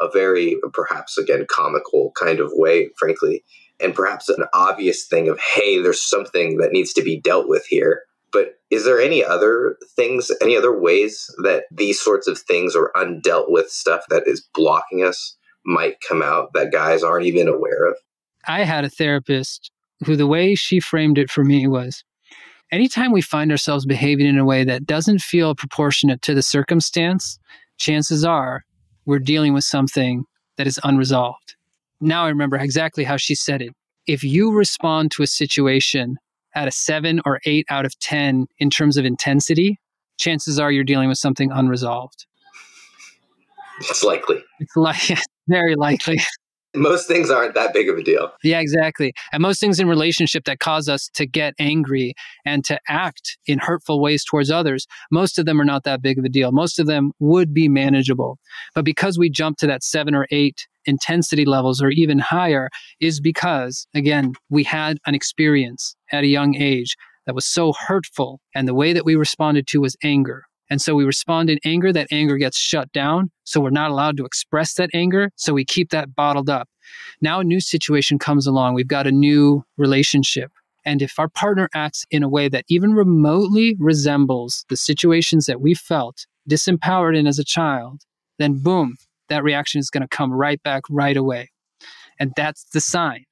[0.01, 3.43] a very perhaps again comical kind of way, frankly,
[3.79, 7.65] and perhaps an obvious thing of, hey, there's something that needs to be dealt with
[7.67, 8.03] here.
[8.33, 12.91] But is there any other things, any other ways that these sorts of things or
[12.95, 17.85] undealt with stuff that is blocking us might come out that guys aren't even aware
[17.85, 17.95] of?
[18.47, 19.71] I had a therapist
[20.05, 22.03] who the way she framed it for me was
[22.73, 27.37] anytime we find ourselves behaving in a way that doesn't feel proportionate to the circumstance,
[27.77, 28.63] chances are
[29.05, 30.25] we're dealing with something
[30.57, 31.55] that is unresolved.
[32.01, 33.73] Now I remember exactly how she said it.
[34.07, 36.17] If you respond to a situation
[36.55, 39.79] at a seven or eight out of 10 in terms of intensity,
[40.19, 42.25] chances are you're dealing with something unresolved.
[43.79, 44.43] It's likely.
[44.59, 46.19] It's like very likely
[46.75, 48.31] most things aren't that big of a deal.
[48.43, 49.13] Yeah, exactly.
[49.31, 52.13] And most things in relationship that cause us to get angry
[52.45, 56.17] and to act in hurtful ways towards others, most of them are not that big
[56.17, 56.51] of a deal.
[56.51, 58.39] Most of them would be manageable.
[58.73, 62.69] But because we jump to that seven or eight intensity levels or even higher,
[62.99, 68.39] is because, again, we had an experience at a young age that was so hurtful.
[68.53, 70.43] And the way that we responded to was anger.
[70.69, 71.93] And so we respond in anger.
[71.93, 73.31] That anger gets shut down.
[73.43, 75.29] So we're not allowed to express that anger.
[75.35, 76.67] So we keep that bottled up.
[77.21, 78.73] Now a new situation comes along.
[78.73, 80.51] We've got a new relationship.
[80.85, 85.61] And if our partner acts in a way that even remotely resembles the situations that
[85.61, 88.01] we felt disempowered in as a child,
[88.37, 88.97] then boom,
[89.29, 91.51] that reaction is going to come right back right away.
[92.19, 93.25] And that's the sign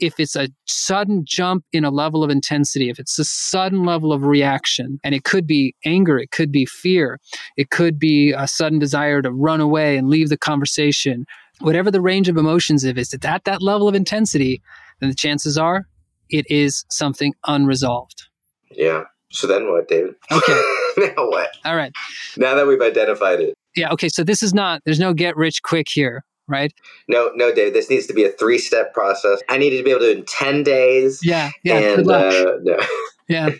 [0.00, 4.12] if it's a sudden jump in a level of intensity, if it's a sudden level
[4.12, 7.20] of reaction, and it could be anger, it could be fear,
[7.56, 11.26] it could be a sudden desire to run away and leave the conversation,
[11.60, 14.60] whatever the range of emotions if it's at that level of intensity,
[15.00, 15.86] then the chances are
[16.30, 18.24] it is something unresolved.
[18.70, 19.04] Yeah.
[19.30, 20.14] So then what, David?
[20.30, 20.60] Okay.
[20.98, 21.50] now what?
[21.64, 21.92] All right.
[22.36, 23.54] Now that we've identified it.
[23.76, 23.92] Yeah.
[23.92, 24.08] Okay.
[24.08, 26.72] So this is not, there's no get rich quick here right?
[27.08, 27.72] No, no, Dave.
[27.72, 29.40] This needs to be a three-step process.
[29.48, 31.20] I needed to be able to do in ten days.
[31.22, 31.78] Yeah, yeah.
[31.78, 32.78] And, uh, no.
[33.28, 33.50] yeah.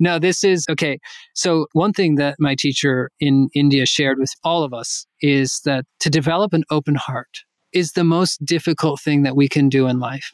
[0.00, 0.98] No, this is okay.
[1.34, 5.84] So, one thing that my teacher in India shared with all of us is that
[6.00, 7.38] to develop an open heart
[7.72, 10.32] is the most difficult thing that we can do in life.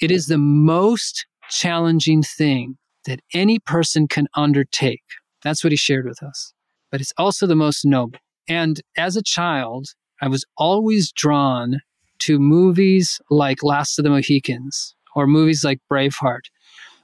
[0.00, 5.02] It is the most challenging thing that any person can undertake.
[5.42, 6.54] That's what he shared with us.
[6.90, 8.18] But it's also the most noble.
[8.48, 9.88] And as a child,
[10.20, 11.80] I was always drawn
[12.20, 16.46] to movies like Last of the Mohicans or movies like Braveheart,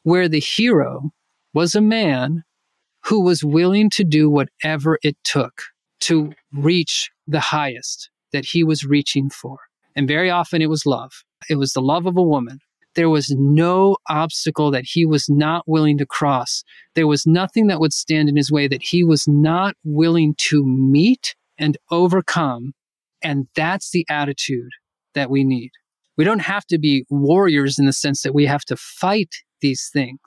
[0.03, 1.11] where the hero
[1.53, 2.45] was a man
[3.05, 5.63] who was willing to do whatever it took
[6.01, 9.59] to reach the highest that he was reaching for.
[9.97, 11.13] And very often it was love.
[11.49, 12.61] It was the love of a woman.
[12.99, 16.65] There was no obstacle that he was not willing to cross.
[16.97, 20.67] There was nothing that would stand in his way that he was not willing to
[20.67, 22.75] meet and overcome
[23.23, 24.71] and that's the attitude
[25.15, 25.71] that we need.
[26.17, 29.89] We don't have to be warriors in the sense that we have to fight these
[29.93, 30.21] things.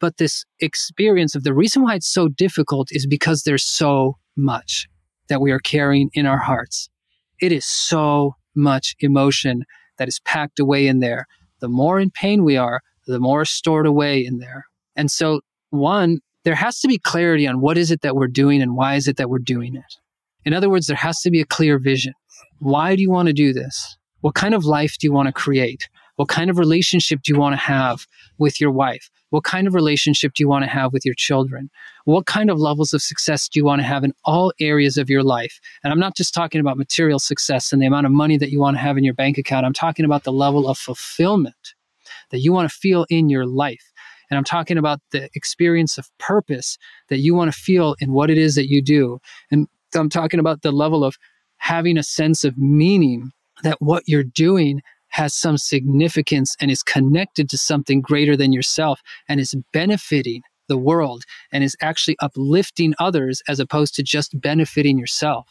[0.00, 4.86] But this experience of the reason why it's so difficult is because there's so much
[5.28, 6.88] that we are carrying in our hearts.
[7.40, 9.64] It is so much emotion
[9.98, 11.26] that is packed away in there.
[11.60, 14.66] The more in pain we are, the more stored away in there.
[14.96, 15.40] And so,
[15.70, 18.94] one, there has to be clarity on what is it that we're doing and why
[18.94, 19.96] is it that we're doing it.
[20.44, 22.12] In other words, there has to be a clear vision.
[22.58, 23.96] Why do you want to do this?
[24.20, 25.88] What kind of life do you want to create?
[26.16, 28.06] What kind of relationship do you want to have
[28.38, 29.10] with your wife?
[29.30, 31.70] What kind of relationship do you want to have with your children?
[32.04, 35.10] What kind of levels of success do you want to have in all areas of
[35.10, 35.58] your life?
[35.82, 38.60] And I'm not just talking about material success and the amount of money that you
[38.60, 39.66] want to have in your bank account.
[39.66, 41.74] I'm talking about the level of fulfillment
[42.30, 43.92] that you want to feel in your life.
[44.30, 48.30] And I'm talking about the experience of purpose that you want to feel in what
[48.30, 49.20] it is that you do.
[49.50, 51.16] And I'm talking about the level of
[51.56, 53.32] having a sense of meaning
[53.62, 54.80] that what you're doing
[55.14, 60.76] has some significance and is connected to something greater than yourself and is benefiting the
[60.76, 65.48] world and is actually uplifting others as opposed to just benefiting yourself.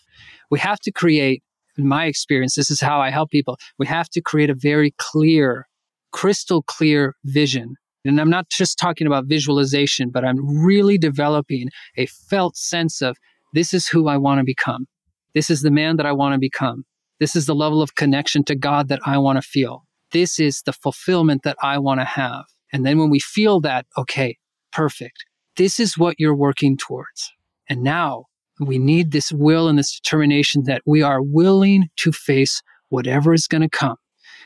[0.51, 1.43] We have to create,
[1.78, 4.93] in my experience, this is how I help people, we have to create a very
[4.97, 5.66] clear,
[6.11, 7.76] crystal clear vision.
[8.03, 13.16] And I'm not just talking about visualization, but I'm really developing a felt sense of
[13.53, 14.88] this is who I want to become.
[15.34, 16.84] This is the man that I want to become.
[17.20, 19.86] This is the level of connection to God that I want to feel.
[20.11, 22.45] This is the fulfillment that I want to have.
[22.72, 24.38] And then when we feel that, okay,
[24.72, 25.26] perfect.
[25.55, 27.32] This is what you're working towards.
[27.70, 28.26] And now
[28.59, 33.47] we need this will and this determination that we are willing to face whatever is
[33.47, 33.97] going to come.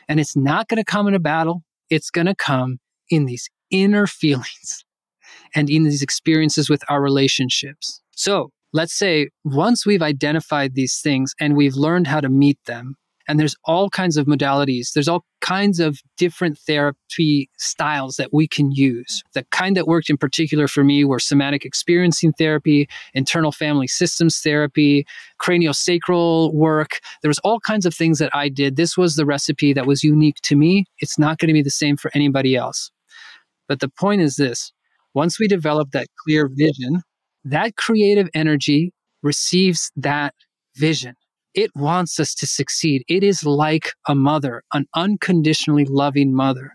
[0.08, 1.62] And it's not going to come in a battle.
[1.90, 2.78] It's going to come
[3.10, 4.84] in these inner feelings
[5.54, 8.02] and in these experiences with our relationships.
[8.12, 12.94] So let's say once we've identified these things and we've learned how to meet them,
[13.28, 18.48] and there's all kinds of modalities, there's all kinds of different therapy styles that we
[18.48, 19.22] can use.
[19.34, 24.40] The kind that worked in particular for me were somatic experiencing therapy, internal family systems
[24.40, 25.06] therapy,
[25.40, 27.00] craniosacral work.
[27.20, 28.76] There was all kinds of things that I did.
[28.76, 30.86] This was the recipe that was unique to me.
[30.98, 32.90] It's not going to be the same for anybody else.
[33.68, 34.72] But the point is this
[35.12, 37.02] once we develop that clear vision,
[37.50, 38.92] that creative energy
[39.22, 40.34] receives that
[40.76, 41.14] vision.
[41.54, 43.02] It wants us to succeed.
[43.08, 46.72] It is like a mother, an unconditionally loving mother.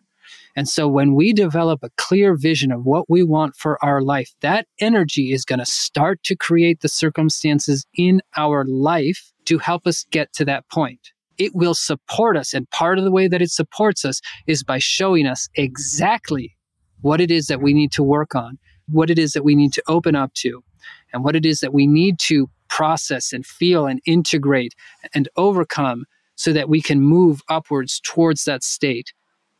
[0.55, 4.32] And so when we develop a clear vision of what we want for our life,
[4.41, 9.88] that energy is going to start to create the circumstances in our life to help
[9.88, 11.11] us get to that point.
[11.38, 12.53] It will support us.
[12.53, 16.55] And part of the way that it supports us is by showing us exactly
[17.01, 19.73] what it is that we need to work on, what it is that we need
[19.73, 20.63] to open up to,
[21.11, 24.73] and what it is that we need to process and feel and integrate
[25.13, 26.05] and overcome
[26.36, 29.13] so that we can move upwards towards that state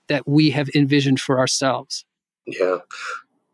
[0.07, 2.05] that we have envisioned for ourselves.
[2.45, 2.80] Yeah.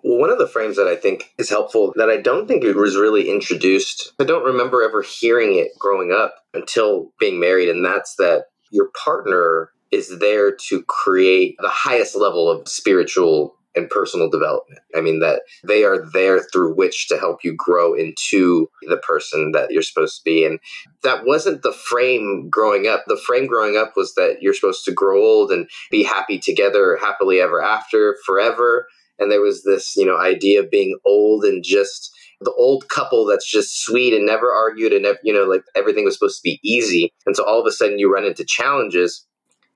[0.01, 2.95] One of the frames that I think is helpful that I don't think it was
[2.95, 8.15] really introduced, I don't remember ever hearing it growing up until being married, and that's
[8.15, 14.79] that your partner is there to create the highest level of spiritual and personal development.
[14.95, 19.51] I mean, that they are there through which to help you grow into the person
[19.53, 20.45] that you're supposed to be.
[20.45, 20.59] And
[21.03, 23.05] that wasn't the frame growing up.
[23.07, 26.97] The frame growing up was that you're supposed to grow old and be happy together,
[27.01, 28.87] happily ever after, forever.
[29.17, 32.11] And there was this, you know, idea of being old and just
[32.41, 36.13] the old couple that's just sweet and never argued and you know like everything was
[36.13, 39.25] supposed to be easy and so all of a sudden you run into challenges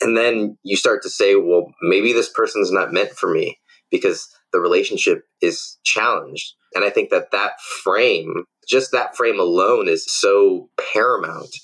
[0.01, 3.59] and then you start to say well maybe this person's not meant for me
[3.93, 6.53] because the relationship is challenged.
[6.73, 11.55] And I think that that frame, just that frame alone, is so paramount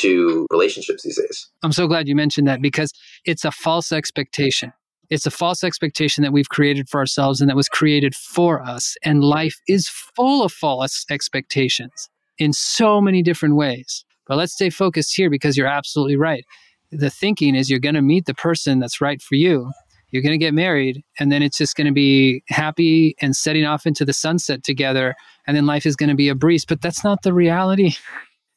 [0.00, 1.46] to relationships these days.
[1.62, 2.90] I'm so glad you mentioned that because
[3.26, 4.72] it's a false expectation.
[5.10, 8.96] It's a false expectation that we've created for ourselves and that was created for us.
[9.04, 12.08] And life is full of false expectations
[12.38, 14.06] in so many different ways.
[14.26, 16.46] But let's stay focused here because you're absolutely right.
[16.90, 19.70] The thinking is you're going to meet the person that's right for you
[20.14, 23.64] you're going to get married and then it's just going to be happy and setting
[23.64, 26.64] off into the sunset together and then life is going to be a breeze.
[26.64, 27.96] But that's not the reality.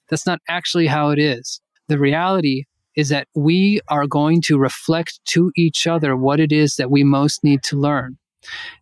[0.07, 1.59] That's not actually how it is.
[1.87, 6.75] The reality is that we are going to reflect to each other what it is
[6.75, 8.19] that we most need to learn.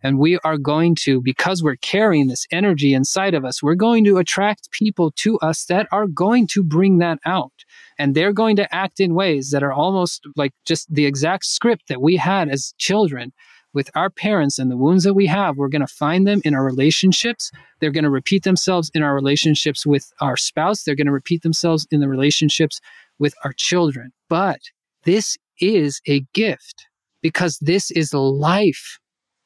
[0.03, 4.03] And we are going to, because we're carrying this energy inside of us, we're going
[4.03, 7.53] to attract people to us that are going to bring that out
[7.97, 11.87] and they're going to act in ways that are almost like just the exact script
[11.87, 13.31] that we had as children
[13.75, 16.55] with our parents and the wounds that we have, we're going to find them in
[16.55, 17.51] our relationships.
[17.79, 20.83] They're going to repeat themselves in our relationships with our spouse.
[20.83, 22.79] They're going to repeat themselves in the relationships
[23.19, 24.13] with our children.
[24.29, 24.59] But
[25.03, 26.87] this is a gift
[27.21, 28.97] because this is life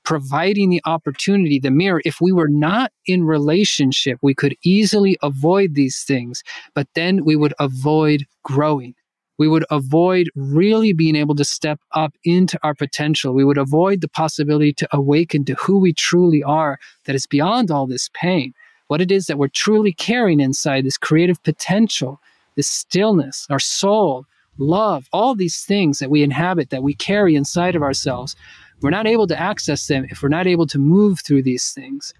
[0.03, 2.01] providing the opportunity, the mirror.
[2.05, 6.43] If we were not in relationship, we could easily avoid these things,
[6.73, 8.95] but then we would avoid growing.
[9.37, 13.33] We would avoid really being able to step up into our potential.
[13.33, 17.71] We would avoid the possibility to awaken to who we truly are that is beyond
[17.71, 18.53] all this pain.
[18.87, 22.19] What it is that we're truly carrying inside this creative potential,
[22.55, 24.25] this stillness, our soul,
[24.57, 28.35] love, all these things that we inhabit, that we carry inside of ourselves
[28.81, 32.13] we're not able to access them if we're not able to move through these things.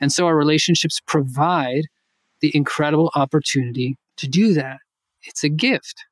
[0.00, 1.84] And so our relationships provide
[2.40, 4.78] the incredible opportunity to do that.
[5.22, 6.04] It's a gift.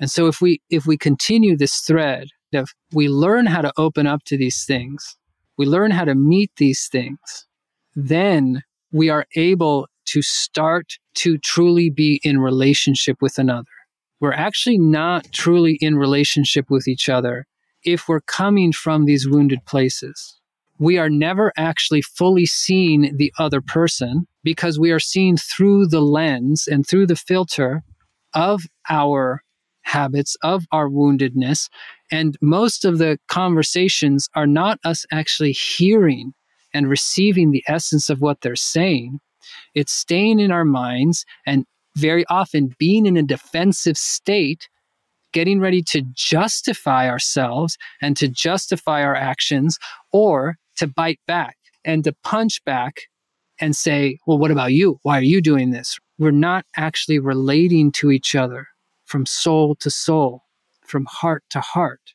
[0.00, 4.06] And so if we if we continue this thread of we learn how to open
[4.06, 5.16] up to these things,
[5.58, 7.46] we learn how to meet these things,
[7.94, 13.70] then we are able to start to truly be in relationship with another.
[14.20, 17.46] We're actually not truly in relationship with each other
[17.84, 20.38] if we're coming from these wounded places.
[20.78, 26.00] We are never actually fully seeing the other person because we are seeing through the
[26.00, 27.82] lens and through the filter
[28.34, 29.42] of our
[29.82, 31.68] habits, of our woundedness.
[32.10, 36.32] And most of the conversations are not us actually hearing
[36.74, 39.20] and receiving the essence of what they're saying.
[39.74, 41.64] It's staying in our minds and
[41.96, 44.68] very often being in a defensive state,
[45.32, 49.78] getting ready to justify ourselves and to justify our actions
[50.12, 53.02] or to bite back and to punch back
[53.60, 54.98] and say, Well, what about you?
[55.02, 55.98] Why are you doing this?
[56.18, 58.68] We're not actually relating to each other
[59.04, 60.44] from soul to soul,
[60.82, 62.14] from heart to heart.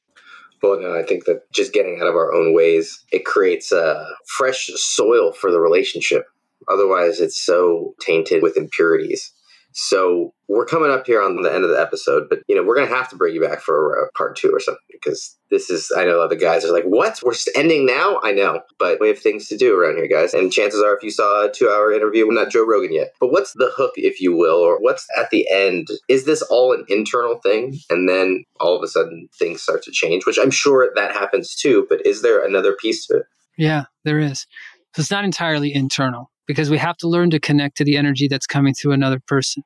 [0.63, 4.07] Well, no, I think that just getting out of our own ways, it creates a
[4.25, 6.25] fresh soil for the relationship.
[6.67, 9.31] Otherwise, it's so tainted with impurities.
[9.79, 12.75] So we're coming up here on the end of the episode, but you know we're
[12.75, 15.91] gonna have to bring you back for a part two or something because this is.
[15.95, 17.21] I know the guys are like, "What?
[17.23, 20.33] We're ending now?" I know, but we have things to do around here, guys.
[20.33, 23.13] And chances are, if you saw a two-hour interview, we're not Joe Rogan yet.
[23.19, 25.89] But what's the hook, if you will, or what's at the end?
[26.09, 29.91] Is this all an internal thing, and then all of a sudden things start to
[29.91, 30.25] change?
[30.25, 31.85] Which I'm sure that happens too.
[31.87, 33.25] But is there another piece to it?
[33.59, 34.47] Yeah, there is.
[34.95, 38.27] So it's not entirely internal because we have to learn to connect to the energy
[38.27, 39.63] that's coming through another person.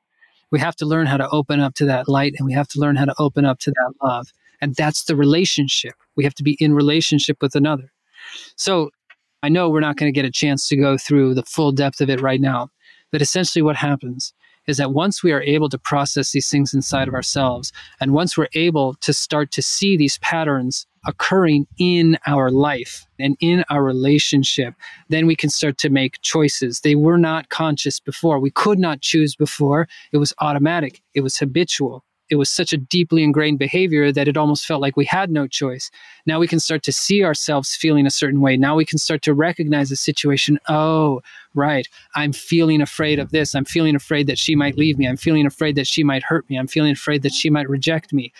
[0.50, 2.80] We have to learn how to open up to that light and we have to
[2.80, 4.26] learn how to open up to that love.
[4.60, 5.94] And that's the relationship.
[6.14, 7.90] We have to be in relationship with another.
[8.56, 8.90] So
[9.42, 12.00] I know we're not going to get a chance to go through the full depth
[12.00, 12.68] of it right now,
[13.10, 14.34] but essentially what happens
[14.66, 18.36] is that once we are able to process these things inside of ourselves, and once
[18.36, 23.82] we're able to start to see these patterns occurring in our life and in our
[23.82, 24.74] relationship,
[25.08, 26.80] then we can start to make choices.
[26.80, 28.38] They were not conscious before.
[28.38, 29.88] We could not choose before.
[30.12, 34.38] It was automatic, it was habitual it was such a deeply ingrained behavior that it
[34.38, 35.90] almost felt like we had no choice.
[36.24, 38.56] Now we can start to see ourselves feeling a certain way.
[38.56, 40.58] Now we can start to recognize the situation.
[40.66, 41.20] Oh,
[41.52, 41.86] right.
[42.14, 43.54] I'm feeling afraid of this.
[43.54, 45.06] I'm feeling afraid that she might leave me.
[45.06, 46.56] I'm feeling afraid that she might hurt me.
[46.56, 48.32] I'm feeling afraid that she might reject me.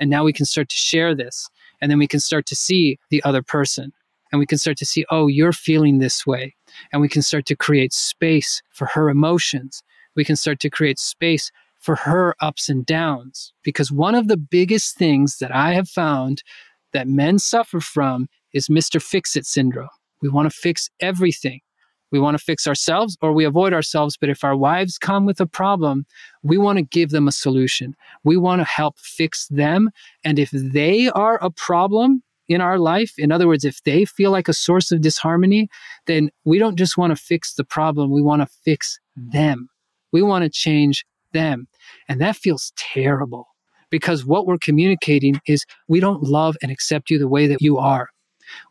[0.00, 1.50] And now we can start to share this.
[1.82, 3.92] And then we can start to see the other person.
[4.32, 6.54] And we can start to see, oh, you're feeling this way.
[6.90, 9.82] And we can start to create space for her emotions.
[10.14, 11.52] We can start to create space
[11.86, 13.52] for her ups and downs.
[13.62, 16.42] Because one of the biggest things that I have found
[16.92, 19.00] that men suffer from is Mr.
[19.00, 19.88] Fix It syndrome.
[20.20, 21.60] We want to fix everything.
[22.10, 24.16] We want to fix ourselves or we avoid ourselves.
[24.20, 26.06] But if our wives come with a problem,
[26.42, 27.94] we want to give them a solution.
[28.24, 29.90] We want to help fix them.
[30.24, 34.32] And if they are a problem in our life, in other words, if they feel
[34.32, 35.68] like a source of disharmony,
[36.06, 39.68] then we don't just want to fix the problem, we want to fix them.
[40.12, 41.68] We want to change them.
[42.08, 43.48] And that feels terrible
[43.90, 47.78] because what we're communicating is we don't love and accept you the way that you
[47.78, 48.08] are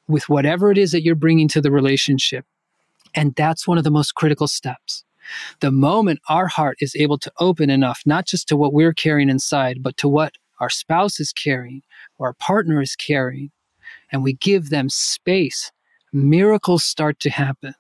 [0.08, 2.46] with whatever it is that you're bringing to the relationship.
[3.14, 5.04] And that's one of the most critical steps.
[5.60, 9.30] The moment our heart is able to open enough, not just to what we're carrying
[9.30, 11.82] inside, but to what our spouse is carrying
[12.18, 13.52] or our partner is carrying,
[14.12, 15.72] and we give them space,
[16.14, 17.74] miracles start to happen.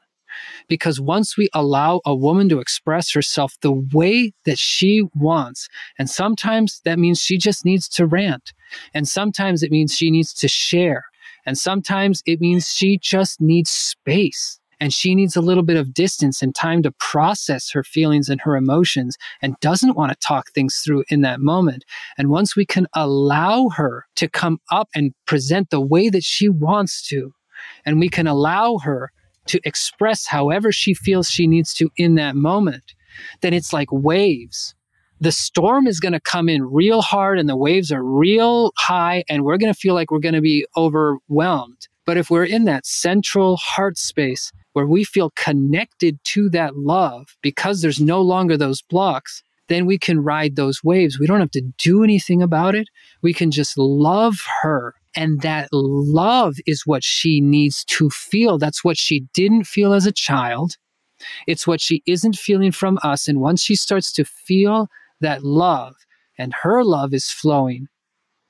[0.67, 5.67] Because once we allow a woman to express herself the way that she wants,
[5.97, 8.53] and sometimes that means she just needs to rant,
[8.93, 11.05] and sometimes it means she needs to share,
[11.45, 15.93] and sometimes it means she just needs space and she needs a little bit of
[15.93, 20.51] distance and time to process her feelings and her emotions and doesn't want to talk
[20.51, 21.85] things through in that moment.
[22.17, 26.49] And once we can allow her to come up and present the way that she
[26.49, 27.33] wants to,
[27.85, 29.11] and we can allow her
[29.47, 32.93] to express however she feels she needs to in that moment,
[33.41, 34.75] then it's like waves.
[35.21, 39.23] The storm is going to come in real hard and the waves are real high,
[39.29, 41.87] and we're going to feel like we're going to be overwhelmed.
[42.05, 47.37] But if we're in that central heart space where we feel connected to that love
[47.41, 51.17] because there's no longer those blocks, then we can ride those waves.
[51.19, 52.87] We don't have to do anything about it.
[53.23, 58.57] We can just love her and that love is what she needs to feel.
[58.57, 60.77] That's what she didn't feel as a child.
[61.47, 63.27] It's what she isn't feeling from us.
[63.27, 64.87] And once she starts to feel
[65.21, 65.95] that love
[66.37, 67.87] and her love is flowing,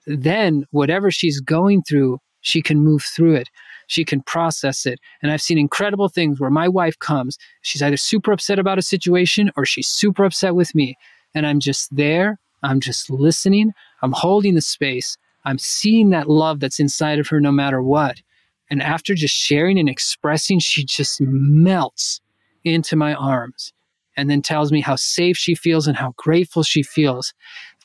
[0.08, 3.50] then whatever she's going through, she can move through it.
[3.88, 5.00] She can process it.
[5.22, 8.84] And I've seen incredible things where my wife comes, she's either super upset about a
[8.84, 10.96] situation or she's super upset with me.
[11.34, 12.40] And I'm just there.
[12.64, 13.74] I'm just listening.
[14.02, 15.18] I'm holding the space.
[15.46, 18.22] I'm seeing that love that's inside of her no matter what.
[18.70, 22.20] And after just sharing and expressing, she just melts
[22.64, 23.72] into my arms
[24.18, 27.34] and then tells me how safe she feels and how grateful she feels.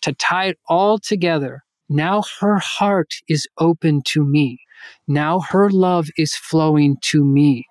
[0.02, 4.61] To tie it all together, now her heart is open to me.
[5.06, 7.66] Now her love is flowing to me.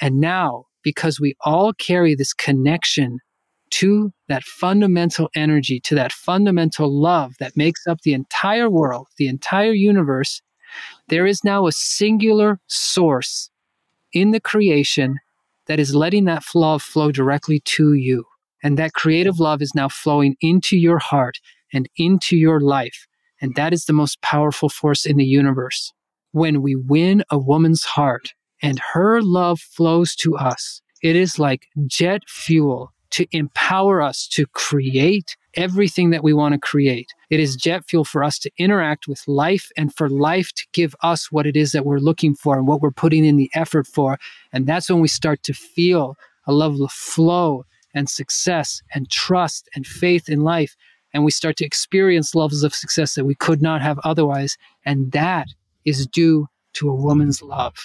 [0.00, 3.20] And now, because we all carry this connection
[3.72, 9.26] to that fundamental energy, to that fundamental love that makes up the entire world, the
[9.26, 10.42] entire universe,
[11.08, 13.50] there is now a singular source
[14.12, 15.18] in the creation
[15.66, 18.24] that is letting that love flow directly to you.
[18.62, 21.38] And that creative love is now flowing into your heart
[21.72, 23.06] and into your life.
[23.40, 25.92] And that is the most powerful force in the universe.
[26.32, 31.66] When we win a woman's heart and her love flows to us, it is like
[31.86, 37.12] jet fuel to empower us to create everything that we want to create.
[37.30, 40.94] It is jet fuel for us to interact with life and for life to give
[41.02, 43.86] us what it is that we're looking for and what we're putting in the effort
[43.86, 44.18] for.
[44.52, 49.68] And that's when we start to feel a level of flow and success and trust
[49.74, 50.74] and faith in life.
[51.12, 54.56] And we start to experience levels of success that we could not have otherwise.
[54.86, 55.48] And that
[55.84, 57.76] is due to a woman's love.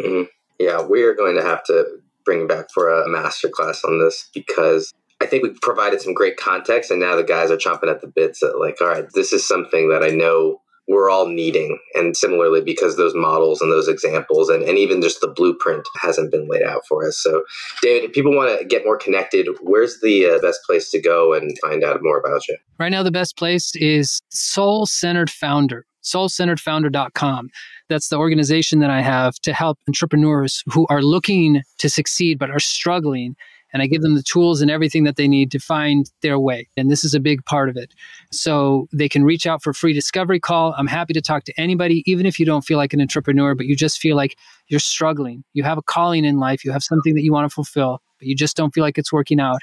[0.00, 0.24] Mm-hmm.
[0.58, 2.00] Yeah, we are going to have to
[2.30, 6.92] bring back for a masterclass on this because I think we've provided some great context,
[6.92, 8.38] and now the guys are chomping at the bits.
[8.38, 11.78] That like, all right, this is something that I know we're all needing.
[11.94, 16.30] And similarly, because those models and those examples and, and even just the blueprint hasn't
[16.30, 17.18] been laid out for us.
[17.18, 17.42] So,
[17.82, 21.32] David, if people want to get more connected, where's the uh, best place to go
[21.32, 22.56] and find out more about you?
[22.78, 27.50] Right now, the best place is Soul Centered Founder, soulcenteredfounder.com.
[27.90, 32.50] That's the organization that I have to help entrepreneurs who are looking to succeed but
[32.50, 33.36] are struggling
[33.72, 36.68] and I give them the tools and everything that they need to find their way.
[36.76, 37.92] And this is a big part of it.
[38.30, 40.74] So they can reach out for free discovery call.
[40.76, 43.66] I'm happy to talk to anybody, even if you don't feel like an entrepreneur, but
[43.66, 44.36] you just feel like
[44.68, 45.44] you're struggling.
[45.52, 48.26] You have a calling in life, you have something that you want to fulfill, but
[48.28, 49.60] you just don't feel like it's working out.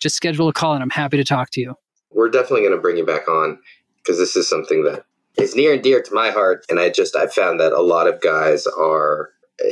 [0.00, 1.74] Just schedule a call and I'm happy to talk to you.
[2.12, 3.58] We're definitely going to bring you back on
[3.98, 5.04] because this is something that
[5.38, 6.64] is near and dear to my heart.
[6.68, 9.30] And I just, I found that a lot of guys are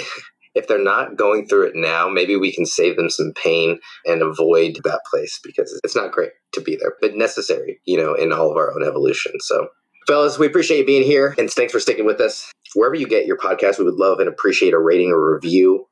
[0.55, 4.23] if they're not going through it now, maybe we can save them some pain and
[4.23, 8.33] avoid that place because it's not great to be there, but necessary, you know, in
[8.33, 9.33] all of our own evolution.
[9.41, 9.69] So,
[10.07, 12.51] fellas, we appreciate you being here and thanks for sticking with us.
[12.75, 15.87] Wherever you get your podcast, we would love and appreciate a rating or review.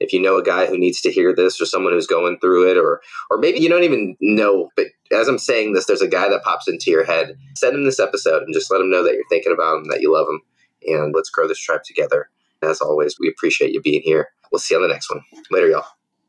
[0.00, 2.70] If you know a guy who needs to hear this or someone who's going through
[2.70, 6.08] it or or maybe you don't even know, but as I'm saying this, there's a
[6.08, 9.04] guy that pops into your head, send him this episode and just let him know
[9.04, 10.40] that you're thinking about him, that you love him,
[10.86, 12.30] and let's grow this tribe together.
[12.62, 14.28] As always, we appreciate you being here.
[14.50, 15.22] We'll see you on the next one.
[15.50, 15.99] Later, y'all.